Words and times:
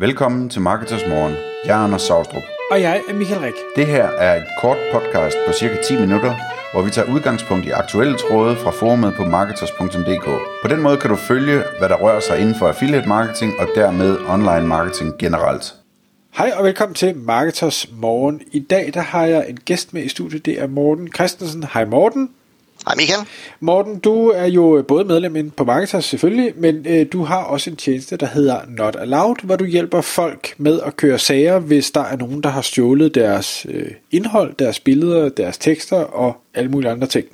Velkommen 0.00 0.48
til 0.48 0.60
Marketers 0.60 1.06
Morgen. 1.08 1.34
Jeg 1.64 1.80
er 1.80 1.84
Anders 1.84 2.02
Saustrup. 2.02 2.42
Og 2.70 2.80
jeg 2.80 3.02
er 3.08 3.14
Michael 3.14 3.40
Rik. 3.40 3.54
Det 3.76 3.86
her 3.86 4.04
er 4.04 4.36
et 4.36 4.46
kort 4.60 4.76
podcast 4.92 5.36
på 5.46 5.52
cirka 5.52 5.76
10 5.82 6.00
minutter, 6.00 6.34
hvor 6.72 6.82
vi 6.82 6.90
tager 6.90 7.12
udgangspunkt 7.14 7.66
i 7.66 7.70
aktuelle 7.70 8.16
tråde 8.18 8.56
fra 8.56 8.70
forumet 8.70 9.14
på 9.14 9.24
marketers.dk. 9.24 10.24
På 10.62 10.68
den 10.68 10.82
måde 10.82 10.96
kan 10.96 11.10
du 11.10 11.16
følge, 11.16 11.62
hvad 11.78 11.88
der 11.88 11.96
rører 11.96 12.20
sig 12.20 12.38
inden 12.40 12.54
for 12.54 12.68
affiliate 12.68 13.08
marketing 13.08 13.52
og 13.58 13.68
dermed 13.74 14.18
online 14.28 14.66
marketing 14.66 15.18
generelt. 15.18 15.74
Hej 16.34 16.52
og 16.56 16.64
velkommen 16.64 16.94
til 16.94 17.16
Marketers 17.16 17.88
Morgen. 17.92 18.40
I 18.52 18.58
dag 18.58 18.90
der 18.94 19.00
har 19.00 19.24
jeg 19.24 19.48
en 19.48 19.58
gæst 19.64 19.94
med 19.94 20.02
i 20.02 20.08
studiet, 20.08 20.46
det 20.46 20.60
er 20.60 20.66
Morten 20.66 21.08
Christensen. 21.14 21.64
Hej 21.72 21.84
Morten. 21.84 22.30
Hej 22.86 22.94
Michael. 22.96 23.26
Morten, 23.60 23.98
du 23.98 24.28
er 24.28 24.46
jo 24.46 24.84
både 24.88 25.04
medlem 25.04 25.36
inde 25.36 25.50
på 25.50 25.64
Marketers 25.64 26.04
selvfølgelig, 26.04 26.52
men 26.56 26.86
øh, 26.88 27.06
du 27.12 27.24
har 27.24 27.42
også 27.44 27.70
en 27.70 27.76
tjeneste, 27.76 28.16
der 28.16 28.26
hedder 28.26 28.60
Not 28.68 28.96
Allowed, 28.98 29.36
hvor 29.42 29.56
du 29.56 29.64
hjælper 29.64 30.00
folk 30.00 30.54
med 30.58 30.80
at 30.80 30.96
køre 30.96 31.18
sager, 31.18 31.58
hvis 31.58 31.90
der 31.90 32.00
er 32.00 32.16
nogen, 32.16 32.42
der 32.42 32.48
har 32.48 32.62
stjålet 32.62 33.14
deres 33.14 33.66
øh, 33.68 33.90
indhold, 34.10 34.54
deres 34.58 34.80
billeder, 34.80 35.28
deres 35.28 35.58
tekster 35.58 35.96
og 35.96 36.36
alle 36.54 36.70
mulige 36.70 36.90
andre 36.90 37.06
ting. 37.06 37.26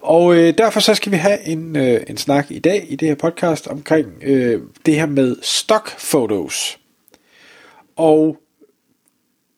Og 0.00 0.36
øh, 0.36 0.54
derfor 0.58 0.80
så 0.80 0.94
skal 0.94 1.12
vi 1.12 1.16
have 1.16 1.46
en, 1.46 1.76
øh, 1.76 2.00
en 2.08 2.16
snak 2.16 2.46
i 2.50 2.58
dag 2.58 2.86
i 2.88 2.96
det 2.96 3.08
her 3.08 3.14
podcast 3.14 3.68
omkring 3.68 4.06
øh, 4.22 4.60
det 4.86 4.94
her 4.94 5.06
med 5.06 5.36
stock 5.42 6.00
photos. 6.10 6.78
Og 7.96 8.36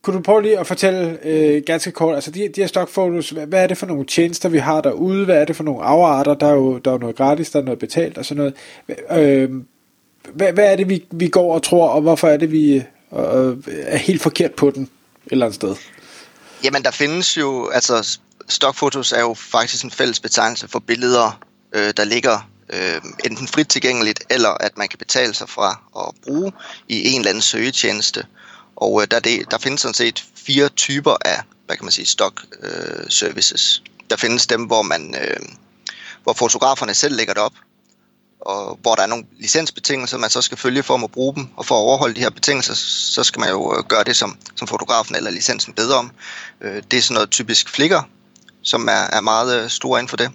kunne 0.09 0.19
du 0.19 0.23
prøve 0.23 0.43
lige 0.43 0.59
at 0.59 0.67
fortælle 0.67 1.19
øh, 1.23 1.63
ganske 1.67 1.91
kort, 1.91 2.15
altså 2.15 2.31
de, 2.31 2.49
de 2.57 2.61
her 2.61 2.67
stockfotos, 2.67 3.31
hvad, 3.31 3.47
hvad 3.47 3.63
er 3.63 3.67
det 3.67 3.79
for 3.79 3.87
nogle 3.87 4.07
tjenester, 4.07 4.49
vi 4.49 4.59
har 4.59 4.81
derude? 4.81 5.25
Hvad 5.25 5.37
er 5.37 5.45
det 5.45 5.57
for 5.57 5.65
nogle 5.65 5.85
afarter? 5.85 6.35
Der 6.35 6.47
er 6.47 6.53
jo, 6.53 6.79
der 6.79 6.93
er 6.93 6.99
noget 6.99 7.17
gratis, 7.17 7.51
der 7.51 7.59
er 7.59 7.63
noget 7.63 7.79
betalt 7.79 8.19
og 8.19 8.25
sådan 8.25 8.37
noget. 8.37 8.55
Øh, 9.11 9.51
hvad, 10.35 10.53
hvad 10.53 10.73
er 10.73 10.77
det, 10.77 10.89
vi, 10.89 11.05
vi 11.11 11.29
går 11.29 11.55
og 11.55 11.63
tror, 11.63 11.89
og 11.89 12.01
hvorfor 12.01 12.29
er 12.29 12.37
det, 12.37 12.53
vi 12.53 12.75
øh, 12.77 13.57
er 13.69 13.97
helt 13.97 14.23
forkert 14.23 14.53
på 14.53 14.71
den 14.71 14.83
et 14.83 14.89
eller 15.31 15.47
andet 15.47 15.55
sted? 15.55 15.75
Jamen, 16.65 16.83
der 16.83 16.91
findes 16.91 17.37
jo, 17.37 17.69
altså 17.69 18.19
stockfotos 18.49 19.13
er 19.13 19.21
jo 19.21 19.35
faktisk 19.35 19.85
en 19.85 19.91
fælles 19.91 20.21
betegnelse 20.21 20.69
for 20.69 20.79
billeder, 20.79 21.41
øh, 21.73 21.93
der 21.97 22.05
ligger 22.05 22.51
øh, 22.71 23.01
enten 23.25 23.49
frit 23.49 23.69
tilgængeligt, 23.69 24.25
eller 24.31 24.51
at 24.51 24.79
man 24.79 24.89
kan 24.89 24.99
betale 24.99 25.35
sig 25.35 25.49
fra 25.49 25.81
at 25.97 26.15
bruge 26.25 26.53
i 26.89 27.09
en 27.09 27.19
eller 27.19 27.31
anden 27.31 27.43
søgetjeneste. 27.43 28.25
Og 28.81 29.03
øh, 29.03 29.09
der, 29.11 29.21
det, 29.21 29.51
der 29.51 29.59
findes 29.59 29.81
sådan 29.81 29.95
set 29.95 30.25
fire 30.35 30.69
typer 30.69 31.17
af, 31.25 31.43
hvad 31.67 31.77
kan 31.77 31.85
man 31.85 31.93
sige, 31.93 32.07
stock 32.07 32.45
øh, 32.63 33.11
services. 33.11 33.83
Der 34.11 34.17
findes 34.17 34.47
dem, 34.47 34.63
hvor 34.63 34.83
man, 34.83 35.15
øh, 35.21 35.37
hvor 36.23 36.33
fotograferne 36.33 36.95
selv 36.95 37.17
lægger 37.17 37.35
det 37.35 37.43
op, 37.43 37.53
og 38.41 38.79
hvor 38.83 38.95
der 38.95 39.03
er 39.03 39.07
nogle 39.07 39.25
licensbetingelser, 39.41 40.19
man 40.19 40.31
så 40.31 40.43
skal 40.43 40.59
følge 40.59 40.83
for 40.83 40.95
at 40.95 41.11
bruge 41.11 41.35
dem, 41.35 41.49
og 41.57 41.67
for 41.67 41.75
at 41.75 41.81
overholde 41.81 42.15
de 42.15 42.21
her 42.21 42.31
betingelser, 42.31 42.75
så 42.75 43.25
skal 43.25 43.41
man 43.41 43.49
jo 43.49 43.77
øh, 43.79 43.85
gøre 43.85 44.05
det, 44.05 44.17
som, 44.17 44.39
som 44.57 44.69
fotografen 44.69 45.17
eller 45.17 45.31
licensen 45.31 45.73
beder 45.73 45.97
om. 45.97 46.11
Øh, 46.61 46.83
det 46.91 46.97
er 46.97 47.03
sådan 47.03 47.15
noget 47.15 47.31
typisk 47.31 47.69
flikker, 47.69 48.03
som 48.63 48.89
er, 48.89 49.07
er 49.13 49.21
meget 49.21 49.63
øh, 49.63 49.71
store 49.71 50.01
inden 50.01 50.09
for 50.09 50.17
det. 50.17 50.31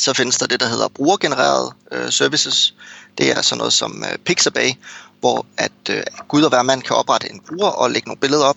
Så 0.00 0.14
findes 0.14 0.38
der 0.38 0.46
det, 0.46 0.60
der 0.60 0.68
hedder 0.68 0.88
brugergenererede 0.88 1.72
øh, 1.92 2.12
services. 2.12 2.74
Det 3.18 3.30
er 3.30 3.42
sådan 3.42 3.58
noget 3.58 3.72
som 3.72 4.04
øh, 4.12 4.18
Pixabay, 4.18 4.70
hvor 5.20 5.46
at 5.56 5.72
øh, 5.90 6.02
Gud 6.28 6.42
og 6.42 6.48
hver 6.48 6.62
mand 6.62 6.82
kan 6.82 6.96
oprette 6.96 7.30
en 7.30 7.40
bruger 7.40 7.68
og 7.68 7.90
lægge 7.90 8.08
nogle 8.08 8.20
billeder 8.20 8.44
op, 8.44 8.56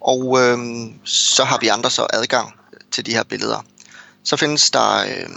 og 0.00 0.40
øh, 0.40 0.58
så 1.04 1.44
har 1.44 1.58
vi 1.58 1.68
andre 1.68 1.90
så 1.90 2.06
adgang 2.12 2.54
til 2.90 3.06
de 3.06 3.12
her 3.12 3.22
billeder. 3.22 3.64
Så 4.24 4.36
findes 4.36 4.70
der 4.70 4.98
øh, 4.98 5.28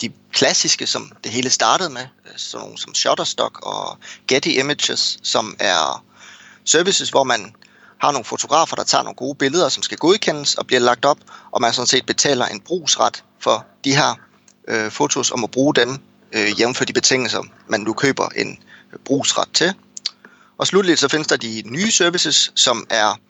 de 0.00 0.12
klassiske, 0.32 0.86
som 0.86 1.12
det 1.24 1.32
hele 1.32 1.50
startede 1.50 1.90
med, 1.90 2.02
øh, 2.26 2.32
sådan 2.36 2.64
nogle 2.64 2.78
som 2.78 2.94
Shutterstock 2.94 3.58
og 3.62 3.98
Getty 4.28 4.48
Images, 4.48 5.18
som 5.22 5.56
er 5.58 6.04
services, 6.64 7.10
hvor 7.10 7.24
man 7.24 7.54
har 8.00 8.12
nogle 8.12 8.24
fotografer, 8.24 8.76
der 8.76 8.84
tager 8.84 9.02
nogle 9.02 9.16
gode 9.16 9.34
billeder, 9.34 9.68
som 9.68 9.82
skal 9.82 9.98
godkendes 9.98 10.54
og 10.54 10.66
bliver 10.66 10.80
lagt 10.80 11.04
op, 11.04 11.18
og 11.50 11.60
man 11.60 11.72
sådan 11.72 11.86
set 11.86 12.06
betaler 12.06 12.46
en 12.46 12.60
brugsret 12.60 13.24
for 13.40 13.66
de 13.84 13.96
her 13.96 14.14
øh, 14.68 14.90
fotos 14.90 15.30
om 15.30 15.44
at 15.44 15.50
bruge 15.50 15.74
dem 15.74 15.98
øh, 16.32 16.60
jævnfør 16.60 16.84
de 16.84 16.92
betingelser, 16.92 17.42
man 17.68 17.80
nu 17.80 17.92
køber 17.92 18.28
en 18.36 18.58
brugsret 19.04 19.48
til. 19.54 19.74
Og 20.58 20.66
slutligt 20.66 21.00
så 21.00 21.08
findes 21.08 21.26
der 21.26 21.36
de 21.36 21.62
nye 21.66 21.90
services, 21.90 22.52
som 22.54 22.86
er 22.90 23.20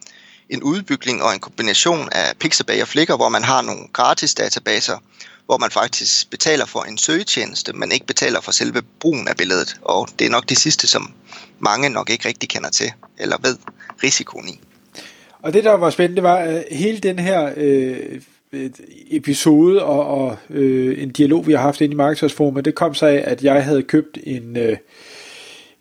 en 0.50 0.62
udbygning 0.62 1.22
og 1.22 1.34
en 1.34 1.40
kombination 1.40 2.08
af 2.12 2.36
Pixabay 2.40 2.82
og 2.82 2.88
Flickr, 2.88 3.16
hvor 3.16 3.28
man 3.28 3.44
har 3.44 3.62
nogle 3.62 3.82
gratis 3.92 4.34
databaser, 4.34 4.98
hvor 5.46 5.58
man 5.58 5.70
faktisk 5.70 6.30
betaler 6.30 6.66
for 6.66 6.82
en 6.82 6.98
søgetjeneste, 6.98 7.72
men 7.72 7.92
ikke 7.92 8.06
betaler 8.06 8.40
for 8.40 8.52
selve 8.52 8.82
brugen 9.00 9.28
af 9.28 9.36
billedet. 9.36 9.76
Og 9.82 10.08
det 10.18 10.26
er 10.26 10.30
nok 10.30 10.48
det 10.48 10.58
sidste, 10.58 10.86
som 10.86 11.12
mange 11.58 11.88
nok 11.88 12.10
ikke 12.10 12.28
rigtig 12.28 12.48
kender 12.48 12.70
til, 12.70 12.92
eller 13.18 13.36
ved 13.42 13.56
risikoen 14.02 14.48
i. 14.48 14.60
Og 15.42 15.52
det, 15.52 15.64
der 15.64 15.72
var 15.72 15.90
spændende, 15.90 16.22
var 16.22 16.36
at 16.36 16.64
hele 16.70 16.98
den 16.98 17.18
her 17.18 17.52
øh, 17.56 18.20
episode 19.10 19.82
og, 19.82 20.06
og 20.06 20.36
øh, 20.50 21.02
en 21.02 21.10
dialog, 21.10 21.46
vi 21.46 21.52
har 21.52 21.60
haft 21.60 21.80
inde 21.80 21.92
i 21.92 21.96
Markedsforum, 21.96 22.62
det 22.62 22.74
kom 22.74 22.94
så 22.94 23.06
af, 23.06 23.22
at 23.26 23.44
jeg 23.44 23.64
havde 23.64 23.82
købt 23.82 24.18
en... 24.24 24.56
Øh, 24.56 24.76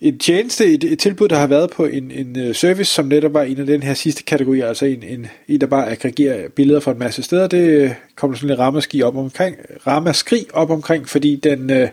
en 0.02 0.18
tjeneste, 0.18 0.66
et, 0.66 0.84
et 0.84 1.00
tilbud, 1.00 1.28
der 1.28 1.36
har 1.36 1.48
været 1.48 1.70
på 1.70 1.86
en, 1.86 2.12
en 2.12 2.40
øh, 2.40 2.56
service, 2.56 2.94
som 2.94 3.06
netop 3.06 3.34
var 3.34 3.44
en 3.44 3.60
af 3.60 3.66
den 3.66 3.84
her 3.84 3.94
sidste 3.94 4.24
kategori, 4.24 4.60
altså 4.60 4.86
en, 4.86 5.04
en, 5.04 5.28
en 5.48 5.62
der 5.62 5.68
bare 5.68 5.90
aggregerer 5.90 6.50
billeder 6.50 6.80
fra 6.80 6.92
en 6.92 7.00
masse 7.00 7.24
steder, 7.24 7.48
det 7.48 7.70
øh, 7.70 7.92
kommer 8.16 8.38
sådan 8.38 8.50
lidt 8.50 8.60
ramaskrig 8.60 9.06
op 9.06 9.18
omkring, 9.18 9.56
ramaskrig 9.88 10.46
op 10.54 10.70
omkring, 10.70 11.10
fordi 11.10 11.36
den 11.36 11.70
øh, 11.70 11.90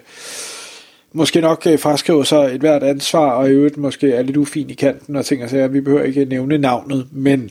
måske 1.12 1.40
nok 1.40 1.66
øh, 1.66 1.78
fraskriver 1.78 2.22
sig 2.22 2.54
et 2.54 2.60
hvert 2.60 2.82
ansvar, 2.82 3.30
og 3.30 3.48
i 3.48 3.52
øvrigt 3.52 3.76
måske 3.76 4.12
er 4.12 4.22
lidt 4.22 4.36
ufin 4.36 4.70
i 4.70 4.74
kanten, 4.74 5.16
og 5.16 5.24
tænker 5.24 5.46
sig, 5.46 5.60
at 5.60 5.72
vi 5.72 5.80
behøver 5.80 6.02
ikke 6.02 6.24
nævne 6.24 6.58
navnet, 6.58 7.06
men 7.12 7.50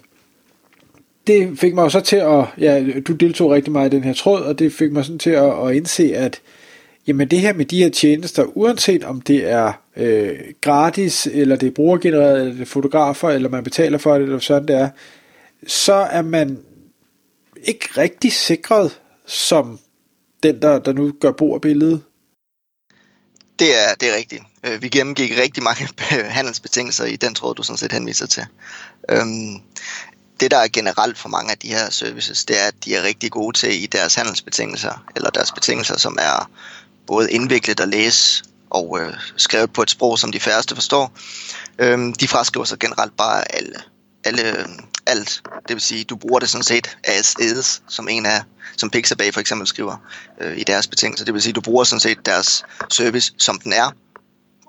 det 1.28 1.60
fik 1.60 1.74
mig 1.74 1.84
jo 1.84 1.90
så 1.90 2.02
til 2.02 2.16
at, 2.16 2.46
ja, 2.58 2.86
du 3.08 3.14
deltog 3.14 3.52
rigtig 3.52 3.72
meget 3.72 3.94
i 3.94 3.96
den 3.96 4.04
her 4.04 4.14
tråd, 4.14 4.42
og 4.42 4.60
det 4.60 4.74
fik 4.74 4.92
mig 4.92 5.06
sådan 5.06 5.20
til 5.20 5.30
at, 5.30 5.68
at 5.68 5.76
indse, 5.76 6.16
at 6.16 6.42
jamen 7.08 7.28
det 7.28 7.40
her 7.40 7.54
med 7.54 7.66
de 7.66 7.84
her 7.84 7.90
tjenester, 7.90 8.44
uanset 8.58 9.04
om 9.04 9.22
det 9.22 9.50
er 9.50 9.74
øh, 9.98 10.40
gratis, 10.62 11.28
eller 11.28 11.56
det 11.56 11.68
er 11.68 11.72
brugergenereret, 11.72 12.40
eller 12.40 12.54
det 12.54 12.62
er 12.62 12.66
fotografer, 12.66 13.30
eller 13.30 13.50
man 13.50 13.64
betaler 13.64 13.98
for 13.98 14.14
det, 14.14 14.24
eller 14.24 14.40
sådan 14.40 14.68
det 14.68 14.76
er, 14.76 14.90
så 15.68 15.94
er 15.94 16.22
man 16.22 16.60
ikke 17.64 17.88
rigtig 17.98 18.34
sikret 18.34 19.00
som 19.26 19.80
den, 20.44 20.62
der, 20.62 20.80
der 20.80 20.94
nu 20.94 21.12
gør 21.20 21.32
brug 21.32 21.56
af 21.56 21.62
billedet. 21.62 22.02
Det 23.60 23.68
er, 23.68 23.96
det 24.00 24.10
er 24.10 24.16
rigtigt. 24.16 24.44
Øh, 24.66 24.82
vi 24.82 24.90
gennemgik 24.90 25.32
rigtig 25.38 25.64
mange 25.64 25.88
handelsbetingelser 26.38 27.06
i 27.06 27.16
den 27.16 27.34
tråd, 27.36 27.56
du 27.56 27.64
sådan 27.64 27.78
set 27.78 27.92
henviser 27.92 28.28
til. 28.28 28.44
Øhm, 29.10 29.56
det, 30.44 30.52
der 30.52 30.58
er 30.58 30.68
generelt 30.68 31.18
for 31.18 31.30
mange 31.30 31.52
af 31.52 31.58
de 31.58 31.68
her 31.68 31.90
services, 31.90 32.46
det 32.46 32.62
er, 32.62 32.68
at 32.68 32.74
de 32.86 32.96
er 32.96 33.04
rigtig 33.04 33.32
gode 33.32 33.58
til 33.58 33.84
i 33.84 33.86
deres 33.86 34.16
handelsbetingelser, 34.16 35.06
eller 35.16 35.30
deres 35.30 35.52
betingelser, 35.52 35.98
som 35.98 36.18
er 36.22 36.50
både 37.08 37.32
indviklet 37.32 37.80
at 37.80 37.88
læse 37.88 38.44
og 38.70 39.00
øh, 39.02 39.14
skrevet 39.38 39.74
på 39.74 39.82
et 39.82 39.90
sprog, 39.90 40.20
som 40.20 40.32
de 40.32 40.40
færreste 40.40 40.76
forstår. 40.76 41.12
Øhm, 41.80 42.14
de 42.14 42.28
fraskriver 42.28 42.66
sig 42.66 42.80
generelt 42.80 43.18
bare 43.18 43.56
alle, 43.56 43.76
alle, 44.24 44.68
alt. 45.06 45.42
Det 45.68 45.76
vil 45.76 45.82
sige, 45.82 46.04
du 46.04 46.16
bruger 46.16 46.40
det 46.40 46.50
sådan 46.50 46.64
set 46.64 46.98
as 47.04 47.36
is, 47.40 47.82
som 47.88 48.08
en 48.08 48.26
af, 48.26 48.42
som 48.78 48.90
Pixabay 48.90 49.34
for 49.34 49.40
eksempel 49.40 49.68
skriver 49.68 49.98
øh, 50.42 50.58
i 50.58 50.64
deres 50.64 50.88
betingelser. 50.88 51.26
Det 51.26 51.34
vil 51.34 51.42
sige, 51.42 51.54
du 51.54 51.62
bruger 51.62 51.84
sådan 51.84 52.00
set 52.00 52.26
deres 52.26 52.66
service, 52.90 53.34
som 53.38 53.60
den 53.60 53.74
er, 53.74 53.92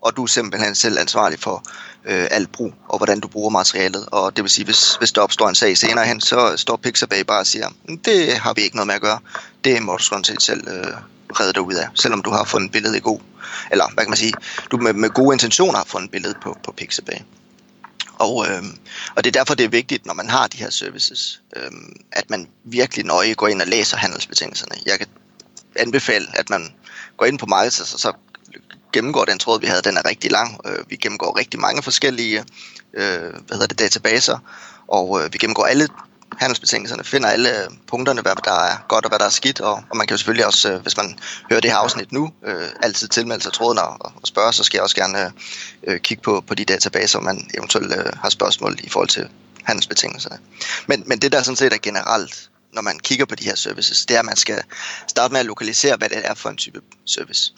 og 0.04 0.16
du 0.16 0.22
er 0.22 0.26
simpelthen 0.26 0.74
selv 0.74 0.98
ansvarlig 0.98 1.38
for 1.40 1.64
øh, 2.04 2.28
alt 2.30 2.52
brug, 2.52 2.74
og 2.88 2.96
hvordan 2.96 3.20
du 3.20 3.28
bruger 3.28 3.50
materialet. 3.50 4.06
Og 4.06 4.36
det 4.36 4.44
vil 4.44 4.50
sige, 4.50 4.64
hvis, 4.64 4.94
hvis 4.94 5.12
der 5.12 5.20
opstår 5.20 5.48
en 5.48 5.54
sag 5.54 5.78
senere 5.78 6.06
hen, 6.06 6.20
så 6.20 6.56
står 6.56 6.76
Pixabay 6.76 7.20
bare 7.20 7.40
og 7.40 7.46
siger, 7.46 7.68
mm, 7.88 7.98
det 7.98 8.38
har 8.38 8.54
vi 8.54 8.62
ikke 8.62 8.76
noget 8.76 8.86
med 8.86 8.94
at 8.94 9.00
gøre. 9.00 9.18
Det 9.64 9.82
må 9.82 9.96
du 9.96 10.02
sådan 10.02 10.24
set 10.24 10.42
selv 10.42 10.68
øh, 10.68 10.92
redde 11.40 11.52
dig 11.52 11.62
ud 11.62 11.74
af, 11.74 11.88
selvom 11.94 12.22
du 12.22 12.30
har 12.30 12.44
fundet 12.44 12.72
billedet 12.72 12.96
i 12.96 13.00
god, 13.00 13.20
eller 13.70 13.84
hvad 13.94 14.04
kan 14.04 14.10
man 14.10 14.16
sige, 14.16 14.32
du 14.70 14.76
med, 14.76 14.92
med 14.92 15.10
gode 15.10 15.34
intentioner 15.34 15.78
har 15.78 15.84
fundet 15.84 16.10
billedet 16.10 16.36
på, 16.42 16.58
på 16.64 16.72
Pixabay. 16.72 17.18
Og, 18.18 18.46
øh, 18.48 18.62
og 19.16 19.24
det 19.24 19.36
er 19.36 19.40
derfor, 19.40 19.54
det 19.54 19.64
er 19.64 19.68
vigtigt, 19.68 20.06
når 20.06 20.14
man 20.14 20.30
har 20.30 20.46
de 20.46 20.56
her 20.56 20.70
services, 20.70 21.40
øh, 21.56 21.70
at 22.12 22.30
man 22.30 22.48
virkelig 22.64 23.04
nøje 23.04 23.34
går 23.34 23.48
ind 23.48 23.62
og 23.62 23.68
læser 23.68 23.96
handelsbetingelserne. 23.96 24.74
Jeg 24.86 24.98
kan 24.98 25.06
anbefale, 25.76 26.26
at 26.34 26.50
man 26.50 26.74
går 27.16 27.26
ind 27.26 27.38
på 27.38 27.46
markedet, 27.46 27.80
og 27.80 28.00
så 28.00 28.12
gennemgår 28.94 29.24
den 29.24 29.38
tråd, 29.38 29.60
vi 29.60 29.66
havde. 29.66 29.82
Den 29.82 29.96
er 29.96 30.08
rigtig 30.08 30.30
lang. 30.30 30.60
Øh, 30.66 30.78
vi 30.90 30.96
gennemgår 30.96 31.38
rigtig 31.38 31.60
mange 31.60 31.82
forskellige 31.82 32.38
øh, 32.94 33.30
hvad 33.46 33.56
hedder 33.56 33.66
det, 33.66 33.78
databaser, 33.78 34.38
og 34.88 35.06
øh, 35.20 35.32
vi 35.32 35.38
gennemgår 35.38 35.64
alle 35.64 35.88
handelsbetingelserne, 36.38 37.04
finder 37.04 37.28
alle 37.28 37.50
øh, 37.62 37.70
punkterne, 37.86 38.20
hvad 38.20 38.32
der 38.44 38.52
er 38.52 38.76
godt 38.88 39.04
og 39.04 39.08
hvad 39.08 39.18
der 39.18 39.24
er 39.24 39.30
skidt, 39.30 39.60
og, 39.60 39.82
og 39.90 39.96
man 39.96 40.06
kan 40.06 40.14
jo 40.14 40.18
selvfølgelig 40.18 40.46
også, 40.46 40.72
øh, 40.72 40.82
hvis 40.82 40.96
man 40.96 41.18
hører 41.50 41.60
det 41.60 41.70
her 41.70 41.78
afsnit 41.78 42.12
nu, 42.12 42.32
øh, 42.46 42.68
altid 42.82 43.08
tilmelde 43.08 43.42
sig 43.42 43.52
tråden 43.52 43.78
og, 43.78 43.96
og 44.00 44.12
spørge, 44.24 44.52
så 44.52 44.64
skal 44.64 44.76
jeg 44.78 44.82
også 44.82 44.96
gerne 44.96 45.24
øh, 45.24 45.30
øh, 45.86 46.00
kigge 46.00 46.22
på, 46.22 46.44
på 46.46 46.54
de 46.54 46.64
databaser, 46.64 47.20
man 47.20 47.50
eventuelt 47.54 47.92
øh, 47.92 48.12
har 48.22 48.30
spørgsmål 48.30 48.76
i 48.82 48.88
forhold 48.88 49.08
til 49.08 49.28
handelsbetingelserne. 49.64 50.38
Men, 50.86 51.02
men 51.06 51.18
det 51.18 51.32
der 51.32 51.42
sådan 51.42 51.56
set 51.56 51.72
er 51.72 51.78
generelt, 51.82 52.50
når 52.72 52.82
man 52.82 52.98
kigger 52.98 53.24
på 53.24 53.34
de 53.34 53.44
her 53.44 53.56
services, 53.56 54.06
det 54.06 54.14
er, 54.14 54.18
at 54.18 54.24
man 54.24 54.36
skal 54.36 54.62
starte 55.08 55.32
med 55.32 55.40
at 55.40 55.46
lokalisere, 55.46 55.96
hvad 55.96 56.08
det 56.08 56.26
er 56.26 56.34
for 56.34 56.50
en 56.50 56.56
type 56.56 56.80
service. 57.06 57.52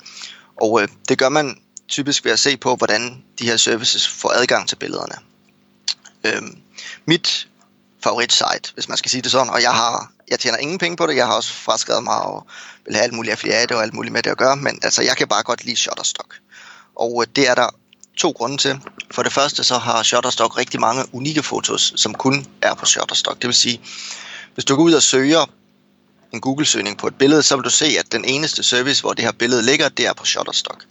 Og 0.60 0.82
øh, 0.82 0.88
det 1.08 1.18
gør 1.18 1.28
man 1.28 1.60
typisk 1.88 2.24
ved 2.24 2.32
at 2.32 2.38
se 2.38 2.56
på, 2.56 2.76
hvordan 2.76 3.22
de 3.38 3.44
her 3.44 3.56
services 3.56 4.08
får 4.08 4.30
adgang 4.30 4.68
til 4.68 4.76
billederne. 4.76 5.14
Øh, 6.24 6.42
mit 7.06 7.48
favoritsite, 8.04 8.72
hvis 8.74 8.88
man 8.88 8.98
skal 8.98 9.10
sige 9.10 9.22
det 9.22 9.30
sådan, 9.30 9.50
og 9.50 9.62
jeg 9.62 9.72
har 9.72 10.12
jeg 10.28 10.38
tjener 10.38 10.58
ingen 10.58 10.78
penge 10.78 10.96
på 10.96 11.06
det, 11.06 11.16
jeg 11.16 11.26
har 11.26 11.34
også 11.34 11.52
fraskrevet 11.52 12.04
mig 12.04 12.22
og 12.22 12.46
vil 12.84 12.94
have 12.94 13.04
alt 13.04 13.12
muligt 13.12 13.32
affiliate 13.32 13.76
og 13.76 13.82
alt 13.82 13.94
muligt 13.94 14.12
med 14.12 14.22
det 14.22 14.30
at 14.30 14.38
gøre, 14.38 14.56
men 14.56 14.78
altså 14.82 15.02
jeg 15.02 15.16
kan 15.16 15.28
bare 15.28 15.42
godt 15.42 15.64
lide 15.64 15.76
Shutterstock. 15.76 16.34
Og 16.96 17.22
øh, 17.22 17.26
det 17.36 17.48
er 17.48 17.54
der 17.54 17.68
to 18.16 18.30
grunde 18.30 18.56
til. 18.56 18.80
For 19.10 19.22
det 19.22 19.32
første 19.32 19.64
så 19.64 19.78
har 19.78 20.02
Shutterstock 20.02 20.58
rigtig 20.58 20.80
mange 20.80 21.04
unikke 21.12 21.42
fotos, 21.42 21.92
som 21.96 22.14
kun 22.14 22.46
er 22.62 22.74
på 22.74 22.86
Shutterstock. 22.86 23.36
Det 23.42 23.46
vil 23.46 23.54
sige, 23.54 23.80
hvis 24.54 24.64
du 24.64 24.76
går 24.76 24.82
ud 24.82 24.92
og 24.92 25.02
søger 25.02 25.50
en 26.32 26.40
Google-søgning 26.40 26.98
på 26.98 27.06
et 27.06 27.14
billede, 27.14 27.42
så 27.42 27.56
vil 27.56 27.64
du 27.64 27.70
se, 27.70 27.86
at 27.98 28.12
den 28.12 28.24
eneste 28.24 28.62
service, 28.62 29.00
hvor 29.00 29.12
det 29.12 29.24
her 29.24 29.32
billede 29.32 29.62
ligger, 29.62 29.88
det 29.88 30.06
er 30.06 30.12
på 30.12 30.24
Shutterstock. 30.24 30.84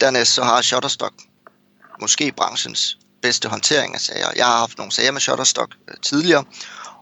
Dernæst 0.00 0.34
så 0.34 0.44
har 0.44 0.62
Shutterstock 0.62 1.14
måske 2.00 2.32
branchens 2.32 2.98
bedste 3.22 3.48
håndtering 3.48 3.94
af 3.94 4.00
sager. 4.00 4.30
Jeg 4.36 4.46
har 4.46 4.58
haft 4.58 4.78
nogle 4.78 4.92
sager 4.92 5.12
med 5.12 5.20
Shutterstock 5.20 5.74
øh, 5.88 5.94
tidligere, 6.02 6.44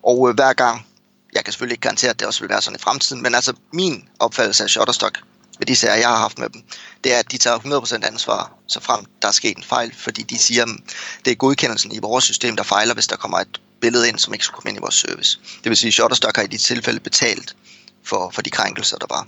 og 0.03 0.29
øh, 0.29 0.35
hver 0.35 0.53
gang, 0.53 0.87
jeg 1.35 1.45
kan 1.45 1.53
selvfølgelig 1.53 1.75
ikke 1.75 1.83
garantere, 1.83 2.11
at 2.11 2.21
det 2.21 2.27
også 2.27 2.41
vil 2.41 2.51
være 2.51 2.63
sådan 2.63 2.77
i 2.77 2.83
fremtiden, 2.83 3.23
men 3.23 3.35
altså 3.35 3.53
min 3.73 4.09
opfattelse 4.19 4.65
af 4.65 4.71
Shutterstock 4.71 5.19
med 5.59 5.67
de 5.67 5.77
sager, 5.77 5.95
jeg 5.95 6.09
har 6.09 6.17
haft 6.17 6.39
med 6.39 6.49
dem, 6.49 6.63
det 7.05 7.15
er, 7.15 7.19
at 7.19 7.33
de 7.33 7.39
tager 7.39 7.59
100% 7.59 8.07
ansvar, 8.07 8.53
så 8.67 8.81
frem 8.81 9.05
der 9.23 9.29
er 9.29 9.33
sket 9.33 9.57
en 9.57 9.65
fejl, 9.65 9.95
fordi 9.97 10.23
de 10.23 10.39
siger, 10.39 10.63
at 10.63 10.69
det 11.25 11.31
er 11.31 11.35
godkendelsen 11.35 11.93
i 11.93 11.99
vores 11.99 12.25
system, 12.25 12.57
der 12.57 12.63
fejler, 12.63 12.95
hvis 12.95 13.07
der 13.07 13.17
kommer 13.17 13.39
et 13.39 13.61
billede 13.81 14.09
ind, 14.09 14.19
som 14.19 14.33
ikke 14.33 14.45
skulle 14.45 14.57
komme 14.57 14.71
ind 14.71 14.79
i 14.79 14.81
vores 14.81 14.95
service. 14.95 15.39
Det 15.65 15.71
vil 15.71 15.77
sige, 15.77 15.89
at 15.89 15.95
Shutterstock 15.95 16.37
har 16.37 16.43
i 16.43 16.47
de 16.47 16.59
tilfælde 16.59 17.01
betalt 17.01 17.57
for, 18.05 18.31
for 18.35 18.43
de 18.43 18.51
krænkelser, 18.51 18.97
der 18.97 19.07
var. 19.11 19.27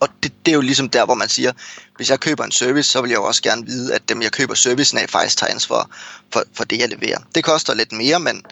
Og 0.00 0.08
det, 0.22 0.32
det 0.46 0.52
er 0.52 0.54
jo 0.54 0.60
ligesom 0.60 0.88
der, 0.88 1.04
hvor 1.04 1.14
man 1.14 1.28
siger, 1.28 1.52
hvis 1.96 2.10
jeg 2.10 2.20
køber 2.20 2.44
en 2.44 2.52
service, 2.52 2.90
så 2.90 3.00
vil 3.00 3.08
jeg 3.08 3.16
jo 3.16 3.24
også 3.24 3.42
gerne 3.42 3.66
vide, 3.66 3.94
at 3.94 4.08
dem, 4.08 4.22
jeg 4.22 4.32
køber 4.32 4.54
servicen 4.54 4.98
af, 4.98 5.10
faktisk 5.10 5.38
tager 5.38 5.52
ansvar 5.52 5.90
for, 6.32 6.44
for 6.54 6.64
det, 6.64 6.78
jeg 6.78 6.88
leverer. 6.88 7.18
Det 7.34 7.44
koster 7.44 7.74
lidt 7.74 7.92
mere, 7.92 8.20
men 8.20 8.42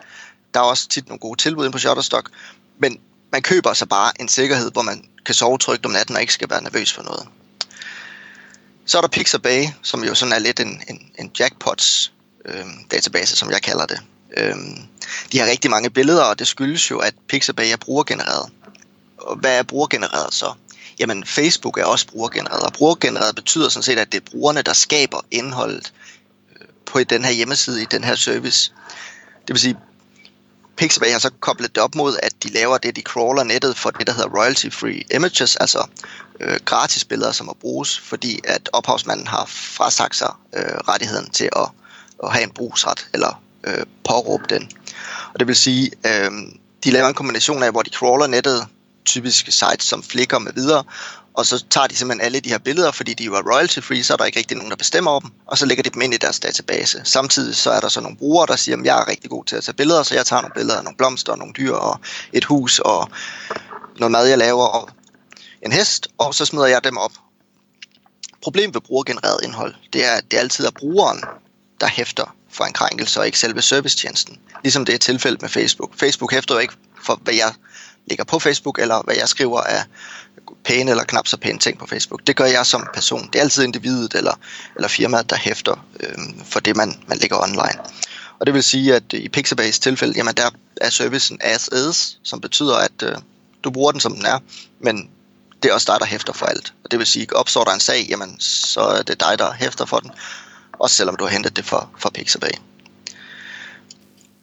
der 0.54 0.60
er 0.60 0.64
også 0.64 0.88
tit 0.88 1.08
nogle 1.08 1.19
gode 1.19 1.40
tilbud 1.40 1.70
på 1.70 1.78
Shutterstock. 1.78 2.31
Men 2.78 2.98
man 3.32 3.43
køber 3.43 3.72
så 3.72 3.87
bare 3.87 4.20
en 4.20 4.28
sikkerhed, 4.28 4.70
hvor 4.72 4.82
man 4.82 5.05
kan 5.26 5.34
sove 5.34 5.58
trygt 5.58 5.87
om 5.87 5.93
natten 5.93 6.16
og 6.16 6.20
ikke 6.20 6.32
skal 6.32 6.50
være 6.50 6.62
nervøs 6.62 6.93
for 6.93 7.02
noget. 7.02 7.28
Så 8.87 8.98
er 8.98 9.00
der 9.00 9.08
Pixabay, 9.08 9.64
som 9.82 10.05
jo 10.05 10.14
sådan 10.14 10.32
er 10.32 10.38
lidt 10.38 10.60
en, 10.60 10.82
en, 10.88 11.10
en 11.19 11.31
jackpots 11.38 12.12
øh, 12.44 12.64
database, 12.90 13.37
som 13.37 13.50
jeg 13.50 13.62
kalder 13.62 13.87
det. 13.87 14.00
Øhm, 14.37 14.79
de 15.32 15.38
har 15.38 15.46
rigtig 15.46 15.70
mange 15.70 15.90
billeder, 15.90 16.25
og 16.25 16.38
det 16.38 16.46
skyldes 16.46 16.90
jo, 16.90 16.99
at 16.99 17.14
Pixabay 17.29 17.73
er 17.73 17.76
brugergenereret. 17.76 18.50
Og 19.19 19.37
hvad 19.37 19.58
er 19.58 19.62
brugergenereret 19.62 20.34
så? 20.34 20.52
Jamen, 20.99 21.25
Facebook 21.25 21.79
er 21.79 21.84
også 21.84 22.06
brugergenereret, 22.06 22.62
og 22.62 22.73
brugergenereret 22.73 23.34
betyder 23.34 23.69
sådan 23.69 23.82
set, 23.82 23.99
at 23.99 24.12
det 24.12 24.20
er 24.20 24.31
brugerne, 24.31 24.62
der 24.62 24.73
skaber 24.73 25.20
indholdet 25.31 25.93
øh, 26.61 26.67
på 26.87 27.05
den 27.05 27.25
her 27.25 27.32
hjemmeside, 27.32 27.82
i 27.82 27.87
den 27.90 28.05
her 28.05 28.14
service. 28.14 28.73
Det 29.46 29.55
vil 29.55 29.58
sige, 29.58 29.76
Pixabay 30.76 31.12
har 31.12 31.19
så 31.19 31.31
koblet 31.40 31.75
det 31.75 31.82
op 31.82 31.94
mod, 31.94 32.17
at 32.23 32.32
de 32.43 32.49
laver 32.49 32.79
det, 32.79 32.96
de 32.96 33.02
crawler 33.02 33.43
nettet 33.43 33.79
for 33.79 33.90
det, 33.90 34.06
der 34.06 34.12
hedder 34.12 34.29
royalty-free 34.29 35.02
images, 35.14 35.56
altså 35.56 35.87
øh, 36.40 36.58
gratis 36.64 37.05
billeder, 37.05 37.32
som 37.32 37.46
må 37.46 37.56
bruges, 37.61 37.99
fordi 37.99 38.40
at 38.44 38.69
ophavsmanden 38.73 39.26
har 39.26 39.44
frasagt 39.46 40.17
sig 40.17 40.34
øh, 40.52 40.79
rettigheden 40.88 41.31
til 41.31 41.49
at, 41.56 41.69
at 42.25 42.32
have 42.32 42.44
en 42.44 42.50
brugsret, 42.50 43.08
eller 43.14 43.43
øh, 43.66 43.86
påråbe 44.08 44.44
den. 44.48 44.70
Og 45.34 45.40
det 45.40 45.48
vil 45.48 45.56
sige, 45.56 45.90
øh, 46.06 46.30
de 46.84 46.90
laver 46.90 47.08
en 47.08 47.14
kombination 47.14 47.62
af, 47.62 47.70
hvor 47.70 47.82
de 47.82 47.90
crawler 47.90 48.26
nettet, 48.26 48.66
typiske 49.04 49.52
sites 49.52 49.86
som 49.86 50.02
Flickr 50.02 50.38
med 50.38 50.52
videre, 50.52 50.84
og 51.34 51.46
så 51.46 51.64
tager 51.70 51.86
de 51.86 51.96
simpelthen 51.96 52.24
alle 52.24 52.40
de 52.40 52.48
her 52.48 52.58
billeder, 52.58 52.90
fordi 52.90 53.14
de 53.14 53.24
jo 53.24 53.34
er 53.34 53.52
royalty 53.54 53.80
free, 53.80 54.04
så 54.04 54.12
er 54.12 54.16
der 54.16 54.24
ikke 54.24 54.38
rigtig 54.38 54.56
nogen, 54.56 54.70
der 54.70 54.76
bestemmer 54.76 55.10
over 55.10 55.20
dem, 55.20 55.30
og 55.46 55.58
så 55.58 55.66
lægger 55.66 55.82
de 55.82 55.90
dem 55.90 56.02
ind 56.02 56.14
i 56.14 56.16
deres 56.16 56.40
database. 56.40 57.00
Samtidig 57.04 57.56
så 57.56 57.70
er 57.70 57.80
der 57.80 57.88
så 57.88 58.00
nogle 58.00 58.16
brugere, 58.16 58.46
der 58.46 58.56
siger, 58.56 58.76
at 58.76 58.84
jeg 58.84 59.00
er 59.00 59.08
rigtig 59.08 59.30
god 59.30 59.44
til 59.44 59.56
at 59.56 59.64
tage 59.64 59.74
billeder, 59.74 60.02
så 60.02 60.14
jeg 60.14 60.26
tager 60.26 60.42
nogle 60.42 60.54
billeder 60.54 60.78
af 60.78 60.84
nogle 60.84 60.96
blomster, 60.96 61.36
nogle 61.36 61.52
dyr 61.52 61.74
og 61.74 62.00
et 62.32 62.44
hus 62.44 62.78
og 62.78 63.10
noget 63.98 64.12
mad, 64.12 64.26
jeg 64.26 64.38
laver 64.38 64.66
og 64.66 64.88
en 65.62 65.72
hest, 65.72 66.08
og 66.18 66.34
så 66.34 66.44
smider 66.44 66.66
jeg 66.66 66.84
dem 66.84 66.96
op. 66.96 67.12
Problemet 68.42 68.74
ved 68.74 68.80
brugergenereret 68.80 69.40
indhold, 69.42 69.74
det 69.92 70.04
er, 70.04 70.12
at 70.12 70.24
det 70.30 70.36
altid 70.36 70.66
er 70.66 70.70
brugeren, 70.70 71.24
der 71.80 71.86
hæfter 71.88 72.34
for 72.52 72.64
en 72.64 72.72
krænkelse, 72.72 73.20
og 73.20 73.26
ikke 73.26 73.38
selve 73.38 73.62
servicetjenesten. 73.62 74.38
Ligesom 74.64 74.84
det 74.84 74.94
er 74.94 74.99
tilfældet 74.99 75.43
med 75.43 75.49
Facebook. 75.49 75.90
Facebook 75.96 76.32
hæfter 76.32 76.54
jo 76.54 76.60
ikke 76.60 76.75
for, 77.02 77.20
hvad 77.25 77.34
jeg 77.34 77.52
lægger 78.06 78.25
på 78.25 78.38
Facebook, 78.38 78.78
eller 78.78 79.02
hvad 79.02 79.14
jeg 79.16 79.28
skriver 79.28 79.60
af 79.60 79.84
pæne 80.64 80.90
eller 80.90 81.04
knap 81.04 81.26
så 81.26 81.37
pæne 81.37 81.58
ting 81.58 81.78
på 81.78 81.87
Facebook. 81.87 82.26
Det 82.26 82.37
gør 82.37 82.44
jeg 82.44 82.66
som 82.66 82.87
person. 82.94 83.28
Det 83.32 83.38
er 83.38 83.43
altid 83.43 83.64
individet 83.64 84.14
eller, 84.14 84.34
eller 84.76 84.88
firmaet, 84.88 85.31
der 85.31 85.37
hæfter 85.37 85.87
øh, 86.00 86.19
for 86.44 86.60
det, 86.60 86.76
man, 86.76 86.94
man 87.06 87.19
lægger 87.19 87.43
online. 87.43 87.78
Og 88.40 88.46
det 88.46 88.55
vil 88.55 88.62
sige, 88.62 88.94
at 88.94 89.12
i 89.12 89.28
Pixabays 89.28 89.78
tilfælde, 89.78 90.14
jamen 90.16 90.34
der 90.34 90.50
er 90.81 90.90
servicen 90.90 91.38
as 91.40 91.69
is, 91.69 92.19
som 92.22 92.40
betyder, 92.40 92.76
at 92.76 93.02
øh, 93.02 93.14
du 93.64 93.70
bruger 93.70 93.93
den, 93.93 94.00
som 94.00 94.14
den 94.14 94.26
er, 94.26 94.38
men 94.81 95.10
det 95.62 95.70
er 95.70 95.75
også 95.75 95.93
dig, 95.93 96.00
der 96.00 96.06
hæfter 96.06 96.32
for 96.32 96.46
alt. 96.46 96.75
Og 96.84 96.90
det 96.90 96.98
vil 96.98 97.06
sige, 97.06 97.22
at 97.22 97.32
opstår 97.32 97.64
der 97.64 97.72
en 97.72 97.81
sag, 97.81 98.06
jamen 98.08 98.40
så 98.40 98.81
er 98.81 99.02
det 99.02 99.20
dig, 99.20 99.38
der 99.38 99.52
hæfter 99.52 99.84
for 99.84 99.98
den, 99.98 100.10
også 100.78 100.96
selvom 100.96 101.16
du 101.16 101.24
har 101.24 101.30
hentet 101.30 101.56
det 101.56 101.64
fra, 101.64 101.88
fra 101.98 102.10
Pixabay. 102.14 102.50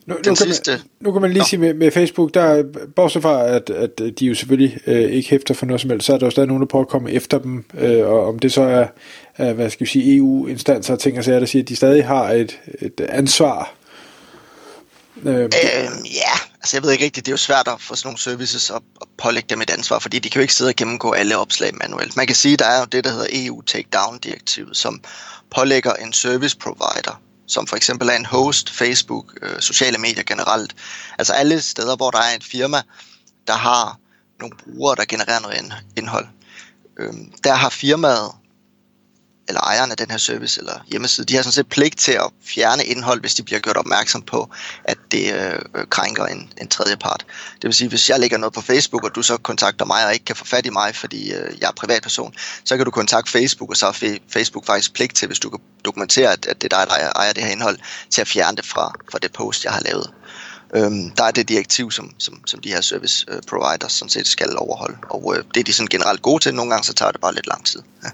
Nu, 0.10 0.16
nu, 0.16 0.22
kan 0.22 0.36
sidste... 0.36 0.72
man, 0.72 0.80
nu 1.00 1.12
kan 1.12 1.22
man 1.22 1.32
lige 1.32 1.40
Nå. 1.40 1.46
sige 1.46 1.60
med, 1.60 1.74
med 1.74 1.92
Facebook, 1.92 2.34
der 2.34 2.64
bortset 2.96 3.22
fra, 3.22 3.48
at, 3.48 3.70
at 3.70 4.02
de 4.20 4.26
jo 4.26 4.36
selvfølgelig 4.36 4.80
øh, 4.88 5.12
ikke 5.12 5.30
hæfter 5.30 5.54
for 5.54 5.66
noget 5.66 5.82
som 5.82 5.90
helst, 5.90 6.06
så 6.06 6.14
er 6.14 6.18
der 6.18 6.26
jo 6.26 6.30
stadig 6.32 6.48
nogen, 6.48 6.62
der 6.62 6.68
prøver 6.68 6.86
at 6.86 6.90
komme 6.90 7.12
efter 7.12 7.40
dem, 7.40 7.66
øh, 7.78 8.08
og 8.08 8.28
om 8.28 8.40
det 8.40 8.52
så 8.52 8.62
er, 8.62 8.88
er 9.38 9.54
hvad 9.54 9.70
skal 9.70 9.86
vi 9.86 9.90
sige, 9.90 10.16
EU-instanser 10.16 10.94
og 10.94 11.00
ting 11.00 11.18
og 11.18 11.24
sager, 11.24 11.40
der 11.40 11.46
siger, 11.46 11.64
at 11.64 11.70
de 11.70 11.76
stadig 11.76 12.06
har 12.06 12.30
et, 12.32 12.60
et 12.82 13.02
ansvar. 13.02 13.74
Øh, 15.26 15.44
øh, 15.44 15.50
ja, 16.06 16.36
altså 16.62 16.78
jeg 16.78 16.84
ved 16.84 16.92
ikke 16.92 17.06
rigtigt, 17.06 17.26
det 17.26 17.32
er 17.32 17.34
jo 17.34 17.38
svært 17.38 17.68
at 17.68 17.82
få 17.82 17.96
sådan 17.96 18.08
nogle 18.08 18.20
services 18.20 18.70
op 18.70 18.84
og 19.02 19.08
pålægge 19.18 19.48
dem 19.50 19.62
et 19.62 19.70
ansvar, 19.70 20.00
fordi 20.00 20.20
de 20.20 20.30
kan 20.30 20.40
jo 20.40 20.42
ikke 20.42 20.54
sidde 20.54 20.70
og 20.70 20.76
gennemgå 20.76 21.12
alle 21.12 21.38
opslag 21.38 21.76
manuelt. 21.76 22.16
Man 22.16 22.28
kan 22.28 22.36
sige, 22.36 22.54
at 22.54 22.60
der 22.60 22.66
er 22.66 22.80
jo 22.80 22.86
det, 22.86 23.04
der 23.04 23.12
hedder 23.12 23.28
EU 23.32 23.62
Takedown-direktivet, 23.62 24.78
som 24.78 25.02
pålægger 25.56 25.94
en 25.94 26.14
service 26.14 26.58
provider 26.58 27.22
som 27.50 27.68
for 27.68 27.76
eksempel 27.76 28.10
er 28.10 28.14
en 28.14 28.26
host, 28.26 28.70
Facebook, 28.70 29.38
øh, 29.42 29.60
sociale 29.60 29.98
medier 29.98 30.24
generelt. 30.24 30.76
Altså 31.20 31.34
alle 31.34 31.62
steder, 31.62 31.96
hvor 31.96 32.12
der 32.12 32.18
er 32.20 32.36
et 32.36 32.44
firma, 32.44 32.82
der 33.48 33.54
har 33.54 33.98
nogle 34.40 34.56
brugere, 34.58 34.96
der 34.96 35.06
genererer 35.06 35.40
noget 35.40 35.74
indhold. 35.98 36.28
Øh, 37.00 37.14
der 37.44 37.54
har 37.54 37.70
firmaet 37.70 38.32
eller 39.50 39.62
ejeren 39.62 39.92
af 39.92 39.98
den 39.98 40.12
her 40.12 40.18
service 40.18 40.60
eller 40.60 40.74
hjemmeside, 40.88 41.26
de 41.26 41.36
har 41.36 41.44
sådan 41.44 41.52
set 41.52 41.68
pligt 41.68 41.98
til 41.98 42.12
at 42.12 42.30
fjerne 42.44 42.84
indhold, 42.84 43.20
hvis 43.22 43.36
de 43.36 43.44
bliver 43.44 43.60
gjort 43.60 43.78
opmærksom 43.78 44.22
på, 44.22 44.50
at 44.84 44.98
det 45.12 45.34
øh, 45.34 45.86
krænker 45.90 46.26
en, 46.26 46.54
en 46.62 46.68
tredje 46.68 46.98
part. 46.98 47.26
Det 47.54 47.64
vil 47.64 47.74
sige, 47.74 47.90
hvis 47.90 48.10
jeg 48.10 48.20
lægger 48.20 48.38
noget 48.38 48.54
på 48.54 48.62
Facebook, 48.62 49.04
og 49.04 49.16
du 49.16 49.22
så 49.22 49.38
kontakter 49.38 49.86
mig 49.86 50.06
og 50.06 50.14
ikke 50.14 50.26
kan 50.26 50.36
få 50.36 50.46
fat 50.46 50.66
i 50.66 50.70
mig, 50.70 50.96
fordi 50.96 51.34
øh, 51.34 51.62
jeg 51.62 51.68
er 51.68 51.72
privatperson, 51.72 52.34
så 52.64 52.78
kan 52.78 52.86
du 52.86 52.92
kontakte 52.92 53.32
Facebook, 53.32 53.70
og 53.70 53.78
så 53.78 53.86
har 53.86 54.18
Facebook 54.34 54.66
faktisk 54.66 54.94
pligt 54.94 55.16
til, 55.16 55.28
hvis 55.28 55.40
du 55.40 55.50
kan 55.50 55.60
dokumentere, 55.86 56.32
at, 56.32 56.46
at 56.46 56.62
det 56.62 56.74
er 56.74 56.78
dig, 56.78 56.88
der 56.88 57.12
ejer 57.16 57.34
det 57.34 57.44
her 57.44 57.52
indhold, 57.52 57.78
til 58.10 58.22
at 58.22 58.28
fjerne 58.28 58.58
det 58.58 58.66
fra, 58.66 58.94
fra 59.12 59.20
det 59.22 59.32
post, 59.32 59.64
jeg 59.64 59.74
har 59.74 59.82
lavet. 59.82 60.12
Øhm, 60.76 61.10
der 61.10 61.24
er 61.24 61.32
det 61.32 61.50
direktiv, 61.50 61.92
som, 61.92 62.12
som, 62.18 62.42
som 62.46 62.60
de 62.60 62.70
her 62.70 62.82
service 62.82 63.26
øh, 63.28 63.42
providers 63.48 63.92
sådan 63.92 64.10
set 64.10 64.28
skal 64.28 64.58
overholde, 64.58 64.98
og 65.10 65.36
øh, 65.38 65.44
det 65.54 65.60
er 65.60 65.64
de 65.64 65.74
sådan 65.74 65.88
generelt 65.88 66.22
gode 66.22 66.44
til. 66.44 66.54
Nogle 66.54 66.72
gange 66.72 66.86
så 66.86 66.94
tager 66.94 67.12
det 67.12 67.22
bare 67.22 67.36
lidt 67.36 67.48
lang 67.48 67.66
tid. 67.66 67.82
Ja. 68.04 68.10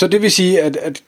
Så 0.00 0.06
det 0.06 0.22
vil 0.22 0.30
sige, 0.30 0.60
at, 0.62 0.76
at 0.76 1.02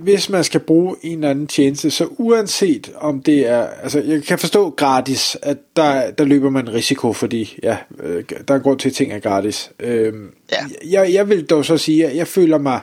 hvis 0.00 0.28
man 0.28 0.44
skal 0.44 0.60
bruge 0.60 0.96
en 1.02 1.18
eller 1.18 1.30
anden 1.30 1.46
tjeneste, 1.46 1.90
så 1.90 2.06
uanset 2.10 2.92
om 2.96 3.22
det 3.22 3.48
er, 3.48 3.66
altså 3.66 4.00
jeg 4.00 4.22
kan 4.22 4.38
forstå 4.38 4.70
gratis, 4.70 5.36
at 5.42 5.56
der, 5.76 6.10
der 6.10 6.24
løber 6.24 6.50
man 6.50 6.72
risiko, 6.72 7.12
fordi 7.12 7.58
ja, 7.62 7.76
øh, 8.02 8.24
der 8.48 8.54
er 8.54 8.58
grund 8.58 8.78
til, 8.78 8.88
at 8.88 8.94
ting 8.94 9.12
er 9.12 9.18
gratis. 9.18 9.70
Øhm, 9.80 10.30
ja. 10.52 10.56
jeg, 10.90 11.14
jeg 11.14 11.28
vil 11.28 11.46
dog 11.46 11.64
så 11.64 11.78
sige, 11.78 12.06
at 12.06 12.16
jeg 12.16 12.26
føler 12.26 12.58
mig, 12.58 12.80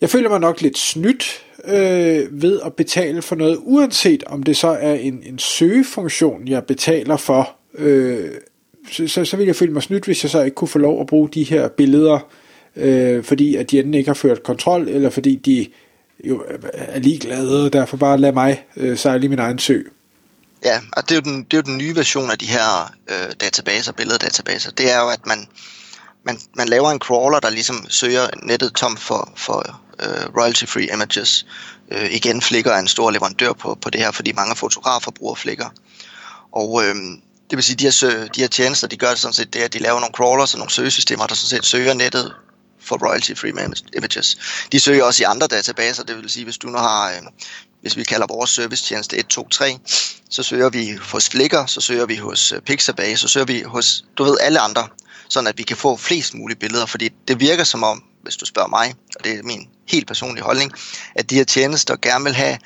jeg 0.00 0.10
føler 0.10 0.28
mig 0.28 0.40
nok 0.40 0.60
lidt 0.60 0.78
snydt 0.78 1.44
øh, 1.64 2.42
ved 2.42 2.60
at 2.64 2.74
betale 2.74 3.22
for 3.22 3.36
noget, 3.36 3.58
uanset 3.62 4.24
om 4.24 4.42
det 4.42 4.56
så 4.56 4.68
er 4.68 4.94
en, 4.94 5.22
en 5.26 5.38
søgefunktion, 5.38 6.48
jeg 6.48 6.64
betaler 6.64 7.16
for, 7.16 7.56
øh, 7.78 8.30
så, 8.90 9.08
så, 9.08 9.24
så 9.24 9.36
vil 9.36 9.46
jeg 9.46 9.56
føle 9.56 9.72
mig 9.72 9.82
snydt, 9.82 10.04
hvis 10.04 10.24
jeg 10.24 10.30
så 10.30 10.42
ikke 10.42 10.54
kunne 10.54 10.68
få 10.68 10.78
lov 10.78 11.00
at 11.00 11.06
bruge 11.06 11.28
de 11.28 11.42
her 11.42 11.68
billeder, 11.68 12.18
øh, 12.76 13.24
fordi 13.24 13.56
at 13.56 13.70
de 13.70 13.78
enten 13.78 13.94
ikke 13.94 14.08
har 14.08 14.14
ført 14.14 14.42
kontrol, 14.42 14.88
eller 14.88 15.10
fordi 15.10 15.36
de 15.36 15.66
jo 16.24 16.44
er 16.72 16.98
ligeglade, 16.98 17.64
og 17.64 17.72
derfor 17.72 17.96
bare 17.96 18.18
lade 18.18 18.32
mig 18.32 18.64
øh, 18.76 18.98
sejle 18.98 19.24
i 19.24 19.28
min 19.28 19.38
egen 19.38 19.58
sø. 19.58 19.82
Ja, 20.64 20.80
og 20.92 21.08
det 21.08 21.10
er 21.10 21.14
jo 21.14 21.20
den, 21.20 21.44
det 21.44 21.52
er 21.52 21.58
jo 21.58 21.62
den 21.62 21.78
nye 21.78 21.96
version 21.96 22.30
af 22.30 22.38
de 22.38 22.46
her 22.46 22.92
øh, 23.08 23.32
databaser, 23.40 23.92
billeddatabaser. 23.92 24.70
Det 24.70 24.92
er 24.92 25.00
jo, 25.00 25.08
at 25.08 25.26
man, 25.26 25.46
man, 26.24 26.38
man 26.54 26.68
laver 26.68 26.90
en 26.90 26.98
crawler, 26.98 27.40
der 27.40 27.50
ligesom 27.50 27.86
søger 27.88 28.28
nettet 28.42 28.72
tom 28.72 28.96
for, 28.96 29.32
for 29.36 29.80
øh, 30.02 30.42
royalty-free 30.42 30.92
images. 30.94 31.46
Øh, 31.90 32.12
igen, 32.12 32.42
Flickr 32.42 32.68
er 32.68 32.78
en 32.78 32.88
stor 32.88 33.10
leverandør 33.10 33.52
på, 33.52 33.78
på 33.82 33.90
det 33.90 34.00
her, 34.00 34.10
fordi 34.10 34.32
mange 34.32 34.56
fotografer 34.56 35.10
bruger 35.10 35.34
Flickr. 35.34 35.66
Og 36.52 36.84
øh, 36.84 36.94
det 37.50 37.56
vil 37.56 37.62
sige, 37.62 37.76
de 37.76 37.84
her, 37.84 38.28
de 38.36 38.40
her 38.40 38.48
tjenester, 38.48 38.88
de 38.88 38.96
gør 38.96 39.10
det 39.10 39.18
sådan 39.18 39.32
set 39.32 39.54
det, 39.54 39.60
at 39.60 39.72
de 39.72 39.78
laver 39.78 40.00
nogle 40.00 40.14
crawlers 40.14 40.54
og 40.54 40.58
nogle 40.58 40.72
søgesystemer, 40.72 41.26
der 41.26 41.34
sådan 41.34 41.48
set 41.48 41.66
søger 41.66 41.94
nettet 41.94 42.32
for 42.86 42.96
royalty-free 42.96 43.52
images. 43.96 44.38
De 44.72 44.80
søger 44.80 45.04
også 45.04 45.22
i 45.22 45.24
andre 45.24 45.46
databaser, 45.46 46.02
det 46.02 46.16
vil 46.16 46.30
sige, 46.30 46.44
hvis 46.44 46.58
du 46.58 46.68
nu 46.68 46.78
har, 46.78 47.10
øh, 47.10 47.22
hvis 47.80 47.96
vi 47.96 48.04
kalder 48.04 48.26
vores 48.26 48.50
servicetjeneste 48.50 49.18
123, 49.18 49.78
så 50.30 50.42
søger 50.42 50.70
vi 50.70 50.98
hos 51.00 51.28
Flickr, 51.28 51.66
så 51.66 51.80
søger 51.80 52.06
vi 52.06 52.16
hos 52.16 52.52
øh, 52.52 52.60
Pixabay, 52.60 53.14
så 53.14 53.28
søger 53.28 53.46
vi 53.46 53.62
hos, 53.62 54.04
du 54.18 54.24
ved, 54.24 54.36
alle 54.40 54.60
andre, 54.60 54.88
sådan 55.28 55.46
at 55.46 55.58
vi 55.58 55.62
kan 55.62 55.76
få 55.76 55.96
flest 55.96 56.34
mulige 56.34 56.58
billeder, 56.58 56.86
fordi 56.86 57.08
det 57.28 57.40
virker 57.40 57.64
som 57.64 57.82
om, 57.82 58.04
hvis 58.22 58.36
du 58.36 58.46
spørger 58.46 58.68
mig, 58.68 58.94
og 59.18 59.24
det 59.24 59.32
er 59.32 59.42
min 59.42 59.68
helt 59.88 60.06
personlige 60.06 60.44
holdning, 60.44 60.72
at 61.14 61.30
de 61.30 61.34
her 61.34 61.44
tjenester 61.44 61.96
gerne 61.96 62.24
vil 62.24 62.34
have 62.34 62.58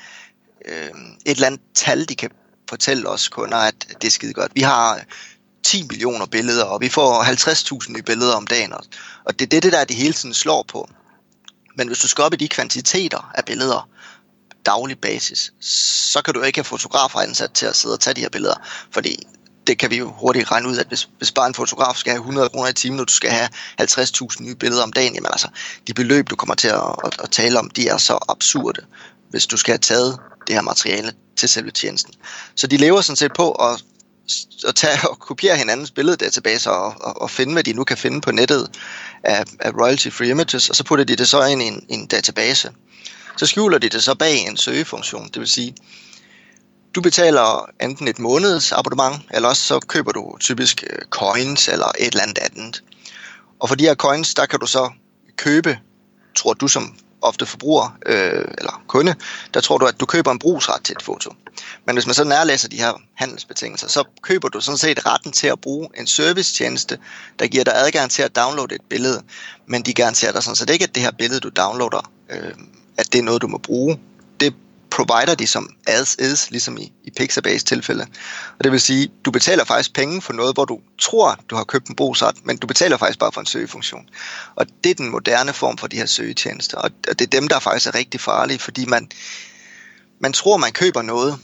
øh, 0.65 0.89
et 1.25 1.31
eller 1.31 1.47
andet 1.47 1.61
tal, 1.75 2.09
de 2.09 2.15
kan 2.15 2.29
fortælle 2.69 3.09
os 3.09 3.29
kunder, 3.29 3.57
at 3.57 3.75
det 4.01 4.07
er 4.07 4.11
skide 4.11 4.33
godt. 4.33 4.51
Vi 4.55 4.61
har 4.61 5.01
10 5.63 5.83
millioner 5.83 6.25
billeder, 6.25 6.63
og 6.63 6.81
vi 6.81 6.89
får 6.89 7.23
50.000 7.83 7.91
nye 7.91 8.01
billeder 8.01 8.35
om 8.35 8.47
dagen. 8.47 8.73
Og 9.25 9.39
det 9.39 9.45
er 9.45 9.49
det, 9.49 9.63
det 9.63 9.73
der, 9.73 9.83
de 9.83 9.93
hele 9.93 10.13
tiden 10.13 10.33
slår 10.33 10.65
på. 10.67 10.89
Men 11.77 11.87
hvis 11.87 11.99
du 11.99 12.07
skal 12.07 12.23
op 12.23 12.33
i 12.33 12.37
de 12.37 12.47
kvantiteter 12.47 13.31
af 13.35 13.45
billeder, 13.45 13.89
daglig 14.65 14.99
basis, 14.99 15.53
så 16.11 16.21
kan 16.21 16.33
du 16.33 16.41
ikke 16.41 16.57
have 16.57 16.65
fotografer 16.65 17.19
ansat 17.19 17.51
til 17.51 17.65
at 17.65 17.75
sidde 17.75 17.93
og 17.95 17.99
tage 17.99 18.13
de 18.13 18.21
her 18.21 18.29
billeder, 18.29 18.55
fordi 18.91 19.17
det 19.67 19.77
kan 19.77 19.89
vi 19.89 19.97
jo 19.97 20.11
hurtigt 20.11 20.51
regne 20.51 20.67
ud, 20.67 20.77
at 20.77 20.87
hvis, 20.87 21.09
hvis 21.17 21.31
bare 21.31 21.47
en 21.47 21.53
fotograf 21.53 21.95
skal 21.95 22.11
have 22.11 22.19
100 22.19 22.49
kroner 22.49 22.69
i 22.69 22.73
timen, 22.73 22.99
og 22.99 23.07
du 23.07 23.13
skal 23.13 23.29
have 23.29 23.49
50.000 23.81 24.43
nye 24.43 24.55
billeder 24.55 24.83
om 24.83 24.93
dagen, 24.93 25.13
jamen 25.13 25.31
altså, 25.31 25.47
de 25.87 25.93
beløb, 25.93 26.29
du 26.29 26.35
kommer 26.35 26.55
til 26.55 26.67
at, 26.67 26.95
at, 27.03 27.21
at 27.23 27.31
tale 27.31 27.59
om, 27.59 27.69
de 27.69 27.87
er 27.87 27.97
så 27.97 28.25
absurde, 28.29 28.81
hvis 29.29 29.45
du 29.45 29.57
skal 29.57 29.71
have 29.71 29.79
taget 29.79 30.19
det 30.47 30.55
her 30.55 30.61
materiale 30.61 31.13
til 31.37 31.49
selve 31.49 31.71
tjenesten. 31.71 32.13
Så 32.55 32.67
de 32.67 32.77
lever 32.77 33.01
sådan 33.01 33.15
set 33.15 33.33
på 33.33 33.51
at, 33.51 33.83
at 34.67 34.75
tage 34.75 35.09
og 35.09 35.19
kopiere 35.19 35.57
hinandens 35.57 35.91
billeddatabaser 35.91 36.71
og, 36.71 36.95
og, 37.01 37.21
og 37.21 37.29
finde, 37.29 37.53
hvad 37.53 37.63
de 37.63 37.73
nu 37.73 37.83
kan 37.83 37.97
finde 37.97 38.21
på 38.21 38.31
nettet 38.31 38.69
af, 39.23 39.43
af 39.59 39.71
royalty-free 39.71 40.29
images, 40.29 40.69
og 40.69 40.75
så 40.75 40.83
putter 40.83 41.05
de 41.05 41.15
det 41.15 41.27
så 41.27 41.45
ind 41.45 41.61
i 41.61 41.65
en, 41.65 41.85
en 41.89 42.07
database. 42.07 42.71
Så 43.37 43.45
skjuler 43.45 43.77
de 43.77 43.89
det 43.89 44.03
så 44.03 44.15
bag 44.15 44.47
en 44.47 44.57
søgefunktion, 44.57 45.27
det 45.27 45.39
vil 45.39 45.47
sige, 45.47 45.75
du 46.95 47.01
betaler 47.01 47.69
enten 47.81 48.07
et 48.07 48.19
måneds 48.19 48.71
abonnement, 48.71 49.21
eller 49.31 49.49
også 49.49 49.63
så 49.63 49.79
køber 49.79 50.11
du 50.11 50.37
typisk 50.39 50.83
øh, 50.89 50.99
coins 51.09 51.67
eller 51.67 51.91
et 51.99 52.07
eller 52.07 52.23
andet 52.23 52.37
andet. 52.37 52.83
Og 53.59 53.69
for 53.69 53.75
de 53.75 53.83
her 53.83 53.95
coins, 53.95 54.33
der 54.33 54.45
kan 54.45 54.59
du 54.59 54.65
så 54.65 54.89
købe, 55.37 55.77
tror 56.35 56.53
du 56.53 56.67
som 56.67 56.95
ofte 57.21 57.45
forbruger 57.45 57.97
øh, 58.05 58.45
eller 58.57 58.83
kunde, 58.87 59.15
der 59.53 59.59
tror 59.61 59.77
du, 59.77 59.85
at 59.85 59.99
du 59.99 60.05
køber 60.05 60.31
en 60.31 60.39
brugsret 60.39 60.83
til 60.83 60.95
et 60.95 61.01
foto. 61.01 61.33
Men 61.85 61.95
hvis 61.95 62.05
man 62.05 62.13
så 62.13 62.23
nærlæser 62.23 62.69
de 62.69 62.77
her 62.77 63.01
handelsbetingelser, 63.13 63.87
så 63.87 64.03
køber 64.21 64.49
du 64.49 64.61
sådan 64.61 64.77
set 64.77 65.05
retten 65.05 65.31
til 65.31 65.47
at 65.47 65.61
bruge 65.61 65.89
en 65.97 66.07
servicetjeneste, 66.07 66.97
der 67.39 67.47
giver 67.47 67.63
dig 67.63 67.73
adgang 67.75 68.11
til 68.11 68.21
at 68.21 68.35
downloade 68.35 68.75
et 68.75 68.81
billede, 68.89 69.21
men 69.65 69.81
de 69.81 69.93
garanterer 69.93 70.31
dig 70.31 70.43
sådan 70.43 70.55
set 70.55 70.69
ikke, 70.69 70.83
at 70.83 70.95
det 70.95 71.03
her 71.03 71.11
billede, 71.11 71.39
du 71.39 71.49
downloader, 71.49 72.11
øh, 72.29 72.53
at 72.97 73.13
det 73.13 73.19
er 73.19 73.23
noget, 73.23 73.41
du 73.41 73.47
må 73.47 73.57
bruge. 73.57 73.99
Provider 74.91 75.35
de 75.35 75.47
som 75.47 75.69
as 75.87 76.15
is, 76.19 76.51
ligesom 76.51 76.77
i, 76.77 76.93
i 77.03 77.11
Pixabays 77.17 77.63
tilfælde. 77.63 78.05
Og 78.57 78.63
det 78.63 78.71
vil 78.71 78.81
sige, 78.81 79.11
du 79.25 79.31
betaler 79.31 79.63
faktisk 79.63 79.93
penge 79.93 80.21
for 80.21 80.33
noget, 80.33 80.55
hvor 80.55 80.65
du 80.65 80.79
tror, 80.99 81.39
du 81.49 81.55
har 81.55 81.63
købt 81.63 81.87
en 81.87 81.95
brugsret, 81.95 82.45
men 82.45 82.57
du 82.57 82.67
betaler 82.67 82.97
faktisk 82.97 83.19
bare 83.19 83.31
for 83.31 83.41
en 83.41 83.47
søgefunktion. 83.47 84.09
Og 84.55 84.65
det 84.83 84.89
er 84.89 84.95
den 84.95 85.09
moderne 85.09 85.53
form 85.53 85.77
for 85.77 85.87
de 85.87 85.97
her 85.97 86.05
søgetjenester. 86.05 86.77
Og 86.77 86.91
det 87.07 87.21
er 87.21 87.39
dem, 87.39 87.47
der 87.47 87.59
faktisk 87.59 87.87
er 87.87 87.95
rigtig 87.95 88.19
farlige, 88.19 88.59
fordi 88.59 88.85
man, 88.85 89.09
man 90.19 90.33
tror, 90.33 90.57
man 90.57 90.71
køber 90.71 91.01
noget, 91.01 91.39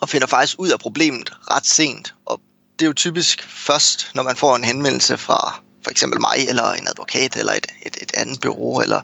og 0.00 0.08
finder 0.08 0.26
faktisk 0.26 0.58
ud 0.58 0.68
af 0.68 0.78
problemet 0.78 1.32
ret 1.50 1.66
sent. 1.66 2.14
Og 2.26 2.40
det 2.78 2.84
er 2.84 2.88
jo 2.88 2.92
typisk 2.92 3.42
først, 3.48 4.10
når 4.14 4.22
man 4.22 4.36
får 4.36 4.56
en 4.56 4.64
henvendelse 4.64 5.18
fra 5.18 5.60
for 5.84 5.90
eksempel 5.90 6.20
mig, 6.20 6.48
eller 6.48 6.72
en 6.72 6.88
advokat, 6.88 7.36
eller 7.36 7.52
et, 7.52 7.66
et, 7.86 7.96
et 8.02 8.12
andet 8.16 8.40
bureau, 8.40 8.80
eller 8.80 9.00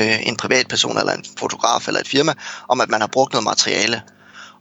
øh, 0.00 0.26
en 0.26 0.36
privatperson, 0.36 0.98
eller 0.98 1.12
en 1.12 1.24
fotograf, 1.38 1.88
eller 1.88 2.00
et 2.00 2.08
firma, 2.08 2.34
om 2.68 2.80
at 2.80 2.88
man 2.88 3.00
har 3.00 3.08
brugt 3.08 3.32
noget 3.32 3.44
materiale. 3.44 4.02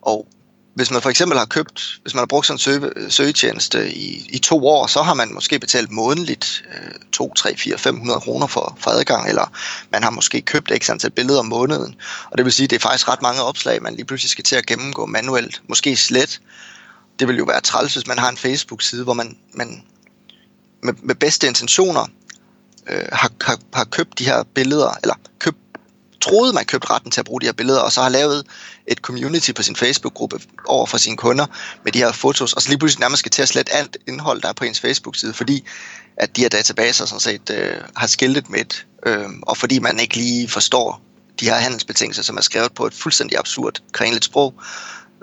Og 0.01 0.27
hvis 0.75 0.91
man 0.91 1.01
for 1.01 1.09
eksempel 1.09 1.37
har 1.37 1.45
købt, 1.45 1.99
hvis 2.01 2.13
man 2.13 2.19
har 2.19 2.25
brugt 2.25 2.47
sådan 2.47 2.55
en 2.55 2.59
søge, 2.59 3.11
søgetjeneste 3.11 3.93
i, 3.93 4.27
i 4.29 4.39
to 4.39 4.67
år, 4.67 4.87
så 4.87 5.01
har 5.01 5.13
man 5.13 5.33
måske 5.33 5.59
betalt 5.59 5.91
månedligt 5.91 6.63
øh, 6.73 6.91
2, 7.11 7.33
3, 7.33 7.57
4, 7.57 7.77
500 7.77 8.19
kroner 8.19 8.47
for, 8.47 8.77
for 8.79 8.91
adgang, 8.91 9.29
eller 9.29 9.51
man 9.91 10.03
har 10.03 10.09
måske 10.09 10.41
købt 10.41 10.71
x 10.77 10.89
antal 10.89 11.11
billeder 11.11 11.39
om 11.39 11.45
måneden. 11.45 11.95
Og 12.31 12.37
det 12.37 12.45
vil 12.45 12.53
sige, 12.53 12.63
at 12.63 12.69
det 12.69 12.75
er 12.75 12.79
faktisk 12.79 13.09
ret 13.09 13.21
mange 13.21 13.41
opslag, 13.41 13.83
man 13.83 13.95
lige 13.95 14.05
pludselig 14.05 14.29
skal 14.29 14.43
til 14.43 14.55
at 14.55 14.65
gennemgå 14.65 15.05
manuelt, 15.05 15.61
måske 15.69 15.95
slet. 15.95 16.41
Det 17.19 17.27
vil 17.27 17.37
jo 17.37 17.43
være 17.43 17.61
træls, 17.61 17.93
hvis 17.93 18.07
man 18.07 18.19
har 18.19 18.29
en 18.29 18.37
Facebook-side, 18.37 19.03
hvor 19.03 19.13
man, 19.13 19.37
man 19.53 19.83
med, 20.83 20.93
med 21.03 21.15
bedste 21.15 21.47
intentioner 21.47 22.05
øh, 22.89 23.05
har, 23.11 23.31
har, 23.41 23.59
har 23.73 23.83
købt 23.83 24.19
de 24.19 24.25
her 24.25 24.43
billeder, 24.55 24.97
eller 25.03 25.15
købt, 25.39 25.57
troede 26.21 26.53
man 26.53 26.65
købte 26.65 26.89
retten 26.89 27.11
til 27.11 27.19
at 27.19 27.25
bruge 27.25 27.41
de 27.41 27.45
her 27.45 27.53
billeder, 27.53 27.79
og 27.79 27.91
så 27.91 28.01
har 28.01 28.09
lavet 28.09 28.45
et 28.87 28.97
community 28.97 29.51
på 29.51 29.63
sin 29.63 29.75
Facebook-gruppe 29.75 30.39
over 30.65 30.85
for 30.85 30.97
sine 30.97 31.17
kunder 31.17 31.45
med 31.83 31.91
de 31.91 31.99
her 31.99 32.11
fotos, 32.11 32.53
og 32.53 32.61
så 32.61 32.69
lige 32.69 32.79
pludselig 32.79 32.99
nærmest 32.99 33.19
skal 33.19 33.31
til 33.31 33.41
at 33.41 33.47
slette 33.47 33.73
alt 33.73 33.97
indhold, 34.07 34.41
der 34.41 34.49
er 34.49 34.53
på 34.53 34.63
ens 34.63 34.79
Facebook-side, 34.79 35.33
fordi 35.33 35.63
at 36.17 36.35
de 36.35 36.41
her 36.41 36.49
databaser 36.49 37.05
sådan 37.05 37.19
set 37.19 37.49
øh, 37.49 37.75
har 37.95 38.07
skiltet 38.07 38.49
med 38.49 38.59
et, 38.59 38.85
øh, 39.05 39.29
og 39.41 39.57
fordi 39.57 39.79
man 39.79 39.99
ikke 39.99 40.17
lige 40.17 40.49
forstår 40.49 41.01
de 41.39 41.45
her 41.45 41.55
handelsbetingelser, 41.55 42.23
som 42.23 42.37
er 42.37 42.41
skrevet 42.41 42.73
på 42.73 42.85
et 42.85 42.93
fuldstændig 42.93 43.37
absurd, 43.39 43.79
kringligt 43.91 44.25
sprog, 44.25 44.53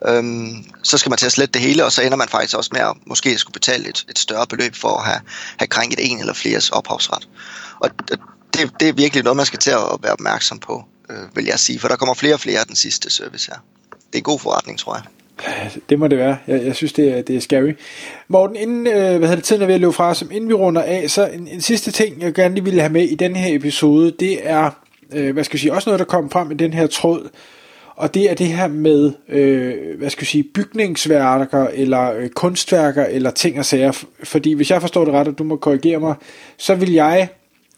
øhm, 0.09 0.65
så 0.83 0.99
skal 0.99 1.11
man 1.11 1.19
til 1.19 1.27
at 1.27 1.33
slette 1.33 1.53
det 1.53 1.61
hele, 1.61 1.85
og 1.85 1.93
så 1.93 2.03
ender 2.03 2.17
man 2.17 2.29
faktisk 2.29 2.57
også 2.57 2.71
med 2.73 2.81
at 2.81 2.93
måske 3.07 3.39
skulle 3.39 3.53
betale 3.53 3.89
et, 3.89 4.05
et 4.11 4.19
større 4.19 4.47
beløb 4.47 4.75
for 4.75 4.89
at 4.89 5.05
have, 5.05 5.21
have 5.59 5.67
krænket 5.69 5.99
en 6.11 6.21
eller 6.21 6.33
fleres 6.33 6.71
ophavsret. 6.71 7.29
Og 7.81 7.91
det, 8.55 8.81
det 8.81 8.89
er 8.89 8.93
virkelig 8.93 9.25
noget, 9.25 9.37
man 9.37 9.47
skal 9.47 9.59
til 9.59 9.71
at 9.71 9.79
være 10.03 10.13
opmærksom 10.13 10.59
på, 10.59 10.85
øh, 11.11 11.37
vil 11.37 11.45
jeg 11.45 11.59
sige, 11.59 11.79
for 11.79 11.89
der 11.89 11.97
kommer 11.97 12.15
flere 12.15 12.35
og 12.35 12.41
flere 12.41 12.61
af 12.61 12.67
den 12.67 12.77
sidste 12.77 13.11
service 13.11 13.51
her. 13.53 13.59
Det 13.91 14.15
er 14.15 14.19
en 14.19 14.23
god 14.23 14.39
forretning, 14.39 14.79
tror 14.79 14.95
jeg. 14.95 15.03
Det 15.89 15.99
må 15.99 16.09
det 16.09 16.19
være. 16.19 16.37
Jeg, 16.47 16.65
jeg 16.65 16.77
synes, 16.77 16.93
det 16.93 17.19
er, 17.19 17.23
det 17.23 17.37
er 17.37 17.41
scary. 17.41 17.73
Morten, 18.29 18.57
inden 18.57 18.87
øh, 18.87 18.93
hvad 18.93 19.21
hedder 19.21 19.35
det, 19.35 19.45
tiden 19.45 19.63
er 19.63 19.67
ved 19.67 19.75
at 19.75 19.81
løbe 19.81 19.93
fra 19.93 20.15
som 20.15 20.31
inden 20.31 20.49
vi 20.49 20.55
runder 20.55 20.83
af, 20.83 21.11
så 21.11 21.27
en, 21.27 21.49
en 21.49 21.61
sidste 21.61 21.91
ting, 21.91 22.23
jeg 22.23 22.35
gerne 22.35 22.55
lige 22.55 22.65
ville 22.65 22.81
have 22.81 22.93
med 22.93 23.09
i 23.09 23.15
den 23.15 23.37
her 23.37 23.57
episode, 23.57 24.11
det 24.11 24.39
er, 24.49 24.71
øh, 25.13 25.33
hvad 25.33 25.45
skal 25.45 25.57
jeg 25.57 25.61
sige, 25.61 25.73
også 25.73 25.89
noget, 25.89 25.99
der 25.99 26.05
kom 26.05 26.31
frem 26.31 26.51
i 26.51 26.55
den 26.55 26.73
her 26.73 26.87
tråd, 26.87 27.29
og 28.01 28.15
det 28.15 28.31
er 28.31 28.35
det 28.35 28.47
her 28.47 28.69
med, 28.69 29.13
øh, 29.29 29.99
hvad 29.99 30.11
skal 30.11 30.23
jeg 30.23 30.27
sige, 30.27 30.43
bygningsværker, 30.43 31.67
eller 31.73 32.13
øh, 32.13 32.29
kunstværker, 32.29 33.05
eller 33.05 33.31
ting 33.31 33.59
og 33.59 33.65
sager. 33.65 34.05
Fordi 34.23 34.53
hvis 34.53 34.71
jeg 34.71 34.81
forstår 34.81 35.05
det 35.05 35.15
ret, 35.15 35.29
og 35.29 35.39
du 35.39 35.45
må 35.45 35.57
korrigere 35.57 36.01
mig, 36.01 36.15
så 36.57 36.75
vil 36.75 36.93
jeg 36.93 37.29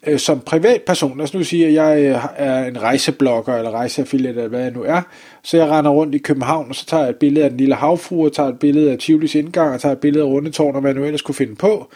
øh, 0.06 0.18
som 0.18 0.40
privatperson, 0.40 1.16
lad 1.16 1.24
os 1.24 1.34
nu 1.34 1.44
sige, 1.44 1.66
at 1.66 1.72
jeg 1.72 1.98
øh, 1.98 2.24
er 2.36 2.64
en 2.64 2.82
rejseblogger, 2.82 3.56
eller 3.56 3.70
rejseaffiliate, 3.70 4.36
eller 4.36 4.48
hvad 4.48 4.60
jeg 4.60 4.70
nu 4.70 4.82
er, 4.82 5.02
så 5.42 5.56
jeg 5.56 5.68
render 5.68 5.90
rundt 5.90 6.14
i 6.14 6.18
København, 6.18 6.68
og 6.68 6.74
så 6.74 6.86
tager 6.86 7.02
jeg 7.02 7.10
et 7.10 7.16
billede 7.16 7.44
af 7.44 7.50
den 7.50 7.58
lille 7.58 7.74
havfru, 7.74 8.24
og 8.24 8.32
tager 8.32 8.48
et 8.48 8.58
billede 8.58 8.92
af 8.92 8.98
Tivolis 8.98 9.34
indgang, 9.34 9.74
og 9.74 9.80
tager 9.80 9.92
et 9.92 10.00
billede 10.00 10.24
af 10.24 10.28
Rundetårn, 10.28 10.74
og 10.74 10.80
hvad 10.80 10.90
jeg 10.90 11.00
nu 11.00 11.04
ellers 11.04 11.22
kunne 11.22 11.34
finde 11.34 11.54
på. 11.54 11.90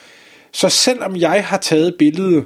Så 0.52 0.68
selvom 0.68 1.16
jeg 1.16 1.44
har 1.44 1.58
taget 1.58 1.94
billedet, 1.98 2.44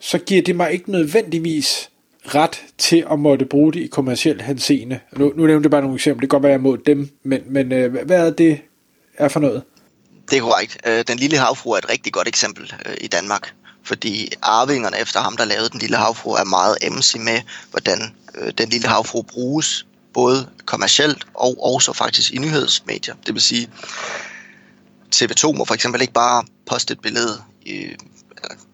så 0.00 0.18
giver 0.18 0.42
det 0.42 0.56
mig 0.56 0.72
ikke 0.72 0.90
nødvendigvis 0.90 1.90
ret 2.34 2.62
til 2.78 3.06
at 3.10 3.18
måtte 3.18 3.44
bruge 3.44 3.72
det 3.72 3.80
i 3.80 3.86
kommersiel 3.86 4.40
henseende. 4.40 5.00
Nu, 5.16 5.32
nu 5.36 5.46
nævnte 5.46 5.66
jeg 5.66 5.70
bare 5.70 5.80
nogle 5.80 5.94
eksempler, 5.94 6.20
det 6.20 6.30
kan 6.30 6.40
godt 6.40 6.48
være 6.48 6.58
mod 6.58 6.78
dem, 6.78 7.08
men, 7.24 7.40
men 7.46 7.72
øh, 7.72 8.06
hvad 8.06 8.26
er 8.26 8.30
det 8.30 8.60
er 9.18 9.28
for 9.28 9.40
noget? 9.40 9.62
Det 10.30 10.36
er 10.36 10.40
korrekt. 10.40 10.78
Øh, 10.86 11.04
den 11.08 11.18
lille 11.18 11.38
havfru 11.38 11.70
er 11.70 11.78
et 11.78 11.90
rigtig 11.90 12.12
godt 12.12 12.28
eksempel 12.28 12.74
øh, 12.86 12.94
i 13.00 13.06
Danmark, 13.06 13.54
fordi 13.84 14.32
arvingerne 14.42 15.00
efter 15.00 15.20
ham, 15.20 15.36
der 15.36 15.44
lavede 15.44 15.68
den 15.68 15.80
lille 15.80 15.96
havfru, 15.96 16.30
er 16.30 16.44
meget 16.44 16.76
emsig 16.82 17.20
med, 17.20 17.40
hvordan 17.70 18.14
øh, 18.38 18.52
den 18.58 18.68
lille 18.68 18.88
havfru 18.88 19.22
bruges, 19.22 19.86
både 20.14 20.48
kommercielt 20.64 21.26
og 21.34 21.64
også 21.74 21.92
faktisk 21.92 22.32
i 22.32 22.38
nyhedsmedier. 22.38 23.14
Det 23.26 23.34
vil 23.34 23.42
sige, 23.42 23.70
TV2 25.14 25.52
må 25.52 25.64
for 25.64 25.74
eksempel 25.74 26.00
ikke 26.00 26.12
bare 26.12 26.44
poste 26.66 26.92
et 26.92 27.00
billede 27.00 27.42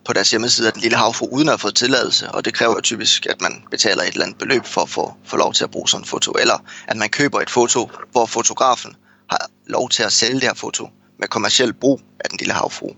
på 0.05 0.13
deres 0.13 0.31
hjemmeside 0.31 0.67
af 0.67 0.73
den 0.73 0.83
lille 0.83 0.97
havfru, 0.97 1.27
uden 1.27 1.49
at 1.49 1.53
have 1.53 1.59
fået 1.59 1.75
tilladelse, 1.75 2.31
og 2.31 2.45
det 2.45 2.55
kræver 2.55 2.81
typisk, 2.81 3.27
at 3.27 3.41
man 3.41 3.63
betaler 3.71 4.03
et 4.03 4.09
eller 4.09 4.25
andet 4.25 4.39
beløb 4.39 4.65
for 4.65 4.81
at 4.81 4.89
få, 4.89 5.15
for 5.25 5.37
lov 5.37 5.53
til 5.55 5.65
at 5.65 5.71
bruge 5.71 5.89
sådan 5.89 6.03
et 6.03 6.09
foto, 6.09 6.33
eller 6.33 6.59
at 6.89 6.97
man 6.97 7.09
køber 7.09 7.41
et 7.41 7.51
foto, 7.51 7.91
hvor 8.13 8.27
fotografen 8.27 8.97
har 9.31 9.51
lov 9.67 9.89
til 9.89 10.03
at 10.03 10.13
sælge 10.13 10.35
det 10.35 10.43
her 10.43 10.55
foto 10.55 10.89
med 11.19 11.29
kommersiel 11.29 11.73
brug 11.73 12.01
af 12.21 12.31
den 12.31 12.39
lille 12.39 12.55
havfru. 12.55 12.89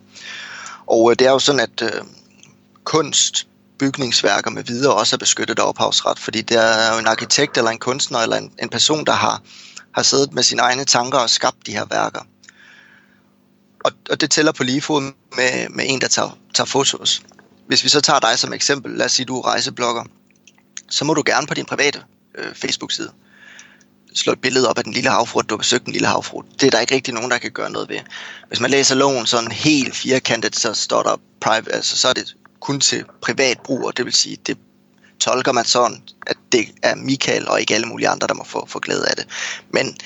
Og 0.87 1.11
øh, 1.11 1.17
det 1.19 1.27
er 1.27 1.31
jo 1.31 1.39
sådan, 1.39 1.61
at 1.61 1.83
øh, 1.83 2.03
kunst, 2.85 3.47
bygningsværker 3.79 4.51
med 4.51 4.65
videre 4.65 4.95
også 4.95 5.17
er 5.17 5.19
beskyttet 5.19 5.59
af 5.59 5.69
ophavsret, 5.69 6.19
fordi 6.19 6.43
det 6.43 6.57
er 6.57 6.93
jo 6.93 6.99
en 6.99 7.07
arkitekt 7.07 7.59
eller 7.59 7.71
en 7.71 7.79
kunstner 7.79 8.19
eller 8.19 8.37
en, 8.37 8.53
en 8.63 8.69
person, 8.69 9.07
der 9.07 9.13
har, 9.13 9.43
har 9.95 10.03
siddet 10.03 10.33
med 10.33 10.43
sine 10.43 10.63
egne 10.63 10.85
tanker 10.85 11.19
og 11.19 11.31
skabt 11.31 11.67
de 11.67 11.73
her 11.73 11.85
værker 11.91 12.21
og, 13.85 13.93
og 14.11 14.21
det 14.21 14.31
tæller 14.31 14.53
på 14.53 14.65
lige 14.65 14.81
fod 14.81 15.03
med, 15.37 15.69
med 15.69 15.85
en, 15.89 16.01
der 16.01 16.09
tager, 16.09 16.39
tager 16.55 16.67
fotos. 16.67 17.23
Hvis 17.67 17.85
vi 17.85 17.89
så 17.89 18.01
tager 18.01 18.21
dig 18.21 18.39
som 18.39 18.53
eksempel, 18.53 18.93
lad 18.93 19.07
os 19.07 19.13
sige, 19.13 19.27
du 19.27 19.39
er 19.39 19.47
rejseblogger, 19.47 20.05
så 20.91 21.05
må 21.05 21.15
du 21.15 21.23
gerne 21.27 21.47
på 21.47 21.55
din 21.55 21.65
private 21.65 22.03
øh, 22.39 22.55
Facebook-side 22.55 23.11
slå 24.15 24.33
et 24.33 24.41
billede 24.41 24.69
op 24.69 24.79
af 24.79 24.85
den 24.85 24.93
lille 24.93 25.11
havfru, 25.11 25.41
du 25.41 25.55
har 25.55 25.59
besøgt 25.59 25.85
den 25.85 25.93
lille 25.93 26.09
havfru. 26.09 26.43
Det 26.61 26.67
er 26.67 26.71
der 26.71 26.81
ikke 26.81 26.95
rigtig 26.95 27.15
nogen, 27.15 27.31
der 27.31 27.39
kan 27.39 27.51
gøre 27.51 27.71
noget 27.71 27.89
ved. 27.89 28.01
Hvis 28.49 28.61
man 28.61 28.71
læser 28.71 28.95
loven 28.95 29.27
sådan 29.27 29.53
helt 29.53 29.97
firkantet, 29.97 30.57
så 30.57 30.75
står 30.75 31.03
der 31.03 31.17
private, 31.41 31.73
altså 31.73 31.97
så 31.97 32.09
er 32.09 32.13
det 32.13 32.37
kun 32.61 32.81
til 32.81 33.05
privat 33.21 33.61
brug, 33.61 33.87
og 33.87 33.97
det 33.97 34.05
vil 34.05 34.13
sige, 34.13 34.37
det 34.47 34.59
tolker 35.21 35.53
man 35.53 35.65
sådan, 35.65 36.03
at 36.27 36.37
det 36.53 36.69
er 36.83 36.95
Michael 36.95 37.49
og 37.49 37.61
ikke 37.61 37.75
alle 37.75 37.87
mulige 37.87 38.09
andre, 38.09 38.27
der 38.27 38.35
må 38.35 38.45
få, 38.45 38.67
få 38.67 38.79
glæde 38.79 39.09
af 39.09 39.17
det. 39.17 39.27
Men 39.71 39.97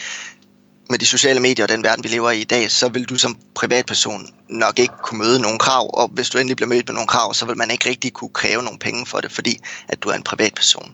med 0.90 0.98
de 0.98 1.06
sociale 1.06 1.40
medier 1.40 1.64
og 1.64 1.68
den 1.68 1.82
verden, 1.82 2.04
vi 2.04 2.08
lever 2.08 2.30
i 2.30 2.40
i 2.40 2.44
dag, 2.44 2.70
så 2.70 2.88
vil 2.88 3.04
du 3.04 3.18
som 3.18 3.38
privatperson 3.54 4.28
nok 4.48 4.78
ikke 4.78 4.94
kunne 5.02 5.18
møde 5.18 5.40
nogen 5.40 5.58
krav, 5.58 5.90
og 5.94 6.08
hvis 6.08 6.30
du 6.30 6.38
endelig 6.38 6.56
bliver 6.56 6.68
mødt 6.68 6.88
med 6.88 6.94
nogle 6.94 7.08
krav, 7.08 7.34
så 7.34 7.46
vil 7.46 7.56
man 7.56 7.70
ikke 7.70 7.88
rigtig 7.88 8.12
kunne 8.12 8.30
kræve 8.30 8.62
nogle 8.62 8.78
penge 8.78 9.06
for 9.06 9.20
det, 9.20 9.32
fordi 9.32 9.58
at 9.88 10.02
du 10.02 10.08
er 10.08 10.14
en 10.14 10.22
privatperson. 10.22 10.92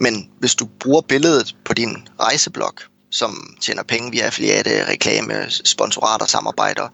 Men 0.00 0.30
hvis 0.38 0.54
du 0.54 0.66
bruger 0.80 1.00
billedet 1.00 1.56
på 1.64 1.74
din 1.74 2.08
rejseblog, 2.20 2.72
som 3.10 3.56
tjener 3.60 3.82
penge 3.82 4.10
via 4.10 4.22
affiliate, 4.22 4.88
reklame, 4.88 5.46
sponsorater, 5.48 6.26
samarbejder, 6.26 6.88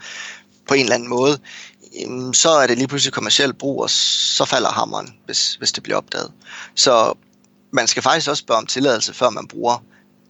på 0.68 0.74
en 0.74 0.80
eller 0.80 0.94
anden 0.94 1.08
måde, 1.08 1.38
så 2.32 2.50
er 2.50 2.66
det 2.66 2.78
lige 2.78 2.88
pludselig 2.88 3.12
kommersielt 3.12 3.58
brug, 3.58 3.82
og 3.82 3.90
så 3.90 4.44
falder 4.44 4.68
hammeren, 4.68 5.14
hvis, 5.26 5.54
hvis 5.54 5.72
det 5.72 5.82
bliver 5.82 5.96
opdaget. 5.96 6.32
Så 6.74 7.14
man 7.72 7.86
skal 7.86 8.02
faktisk 8.02 8.28
også 8.28 8.40
spørge 8.40 8.58
om 8.58 8.66
tilladelse, 8.66 9.14
før 9.14 9.30
man 9.30 9.48
bruger 9.48 9.84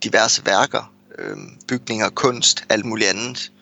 diverse 0.04 0.46
værker, 0.46 0.92
øh, 1.18 1.36
bygninger, 1.68 2.08
kunst, 2.08 2.64
alt 2.68 2.84
muligt 2.84 3.10
andet. 3.10 3.52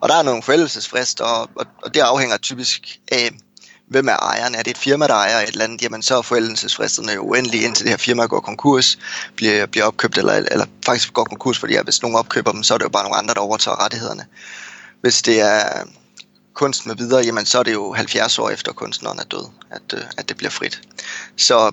Og 0.00 0.08
der 0.08 0.14
er 0.14 0.22
nogle 0.22 0.42
forældelsesfrister, 0.42 1.24
og, 1.24 1.50
og, 1.54 1.66
og 1.82 1.94
det 1.94 2.00
afhænger 2.00 2.36
typisk 2.36 3.00
af, 3.12 3.30
hvem 3.86 4.08
er 4.08 4.16
ejeren? 4.16 4.54
Er 4.54 4.62
det 4.62 4.70
et 4.70 4.78
firma, 4.78 5.06
der 5.06 5.14
ejer 5.14 5.40
et 5.40 5.48
eller 5.48 5.64
andet? 5.64 5.82
Jamen 5.82 6.02
så 6.02 6.16
er 6.16 6.22
forældelsesfristerne 6.22 7.12
jo 7.12 7.22
uendelige, 7.22 7.64
indtil 7.64 7.84
det 7.84 7.90
her 7.90 7.96
firma 7.96 8.26
går 8.26 8.40
konkurs, 8.40 8.98
bliver, 9.36 9.66
bliver 9.66 9.84
opkøbt, 9.84 10.18
eller, 10.18 10.32
eller 10.32 10.66
faktisk 10.86 11.12
går 11.12 11.24
konkurs, 11.24 11.58
fordi 11.58 11.74
ja, 11.74 11.82
hvis 11.82 12.02
nogen 12.02 12.16
opkøber 12.16 12.52
dem, 12.52 12.62
så 12.62 12.74
er 12.74 12.78
det 12.78 12.84
jo 12.84 12.88
bare 12.88 13.02
nogle 13.02 13.16
andre, 13.16 13.34
der 13.34 13.40
overtager 13.40 13.84
rettighederne. 13.84 14.26
Hvis 15.00 15.22
det 15.22 15.40
er 15.40 15.84
kunst 16.54 16.86
med 16.86 16.96
videre, 16.96 17.24
jamen 17.24 17.46
så 17.46 17.58
er 17.58 17.62
det 17.62 17.72
jo 17.72 17.92
70 17.92 18.38
år 18.38 18.50
efter 18.50 18.72
kunstneren 18.72 19.18
er 19.18 19.24
død, 19.24 19.44
at, 19.70 19.94
øh, 19.94 20.04
at 20.16 20.28
det 20.28 20.36
bliver 20.36 20.50
frit. 20.50 20.80
Så 21.36 21.72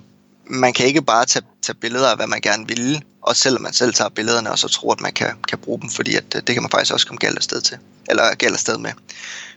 man 0.50 0.72
kan 0.72 0.86
ikke 0.86 1.02
bare 1.02 1.24
tage, 1.24 1.44
tage 1.62 1.76
billeder 1.76 2.08
af, 2.08 2.16
hvad 2.16 2.26
man 2.26 2.40
gerne 2.40 2.66
vil, 2.66 3.04
og 3.22 3.36
selvom 3.36 3.62
man 3.62 3.72
selv 3.72 3.94
tager 3.94 4.08
billederne, 4.08 4.50
og 4.50 4.58
så 4.58 4.68
tror, 4.68 4.92
at 4.92 5.00
man 5.00 5.12
kan, 5.12 5.32
kan 5.48 5.58
bruge 5.58 5.80
dem, 5.80 5.90
fordi 5.90 6.16
at, 6.16 6.24
øh, 6.36 6.42
det 6.46 6.54
kan 6.54 6.62
man 6.62 6.70
faktisk 6.70 6.92
også 6.92 7.06
komme 7.06 7.18
galt 7.18 7.36
afsted 7.36 7.60
til, 7.60 7.78
eller 8.08 8.34
galt 8.34 8.54
afsted 8.54 8.78
med. 8.78 8.90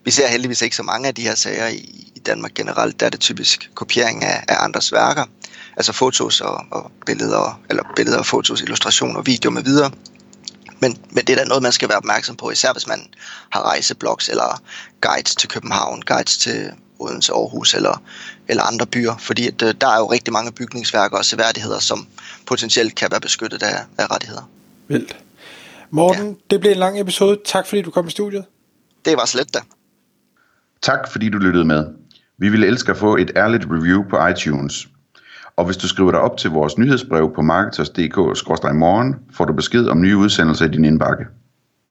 Vi 0.06 0.12
ser 0.12 0.28
heldigvis 0.28 0.62
ikke 0.62 0.76
så 0.76 0.84
mange 0.84 1.08
af 1.08 1.16
de 1.16 1.22
her 1.22 1.36
sager 1.36 1.68
i, 1.68 2.12
i 2.16 2.20
Danmark 2.20 2.54
generelt, 2.54 3.00
der 3.00 3.06
er 3.06 3.10
det 3.10 3.20
typisk 3.20 3.72
kopiering 3.74 4.24
af, 4.24 4.44
af 4.48 4.64
andres 4.64 4.92
værker, 4.92 5.26
altså 5.78 5.94
fotos 5.94 6.42
og, 6.42 6.66
og 6.72 6.92
billeder, 7.06 7.62
eller 7.70 7.84
billeder, 7.96 8.24
fotos, 8.24 8.62
illustrationer, 8.62 9.22
video 9.22 9.52
med 9.52 9.64
videre, 9.64 9.92
men, 10.80 10.98
men 11.12 11.26
det 11.26 11.30
er 11.30 11.38
da 11.38 11.46
noget, 11.46 11.64
man 11.64 11.72
skal 11.72 11.90
være 11.90 11.98
opmærksom 11.98 12.36
på, 12.36 12.52
især 12.52 12.72
hvis 12.72 12.88
man 12.88 13.08
har 13.50 13.62
rejseblogs 13.62 14.30
eller 14.30 14.62
guides 15.02 15.36
til 15.36 15.50
København, 15.50 16.02
guides 16.02 16.38
til 16.38 16.72
Odense, 17.00 17.34
Aarhus 17.34 17.74
eller, 17.74 18.02
eller 18.48 18.64
andre 18.64 18.86
byer, 18.86 19.18
fordi 19.18 19.48
at, 19.48 19.62
øh, 19.62 19.74
der 19.82 19.88
er 19.88 19.98
jo 19.98 20.12
rigtig 20.12 20.34
mange 20.34 20.52
bygningsværker 20.52 21.18
og 21.18 21.26
seværdigheder, 21.26 21.80
som 21.80 22.08
potentielt 22.48 22.96
kan 22.96 23.08
være 23.12 23.22
beskyttet 23.22 23.64
af, 23.64 23.78
af 23.98 24.12
rettigheder. 24.12 24.50
Vildt. 24.88 25.18
Morten, 25.90 26.28
ja. 26.28 26.34
det 26.50 26.60
blev 26.60 26.72
en 26.72 26.78
lang 26.78 27.00
episode. 27.00 27.40
Tak 27.46 27.68
fordi 27.68 27.82
du 27.82 27.92
kom 27.92 28.08
i 28.08 28.12
studiet. 28.12 28.46
Det 29.06 29.18
var 29.18 29.26
slet 29.26 29.54
da. 29.54 29.60
Tak 30.82 31.12
fordi 31.12 31.30
du 31.30 31.38
lyttede 31.38 31.66
med. 31.66 31.86
Vi 32.38 32.50
ville 32.50 32.68
elske 32.68 32.92
at 32.92 32.98
få 32.98 33.18
et 33.18 33.32
ærligt 33.36 33.66
review 33.70 34.04
på 34.10 34.28
iTunes. 34.28 34.88
Og 35.58 35.66
hvis 35.66 35.78
du 35.78 35.88
skriver 35.88 36.12
dig 36.12 36.20
op 36.20 36.38
til 36.38 36.50
vores 36.50 36.78
nyhedsbrev 36.78 37.32
på 37.36 37.42
marketers.dk-morgen, 37.42 39.16
får 39.34 39.46
du 39.46 39.54
besked 39.54 39.88
om 39.88 40.02
nye 40.02 40.18
udsendelser 40.18 40.66
i 40.66 40.70
din 40.70 40.86
indbakke. 40.86 41.26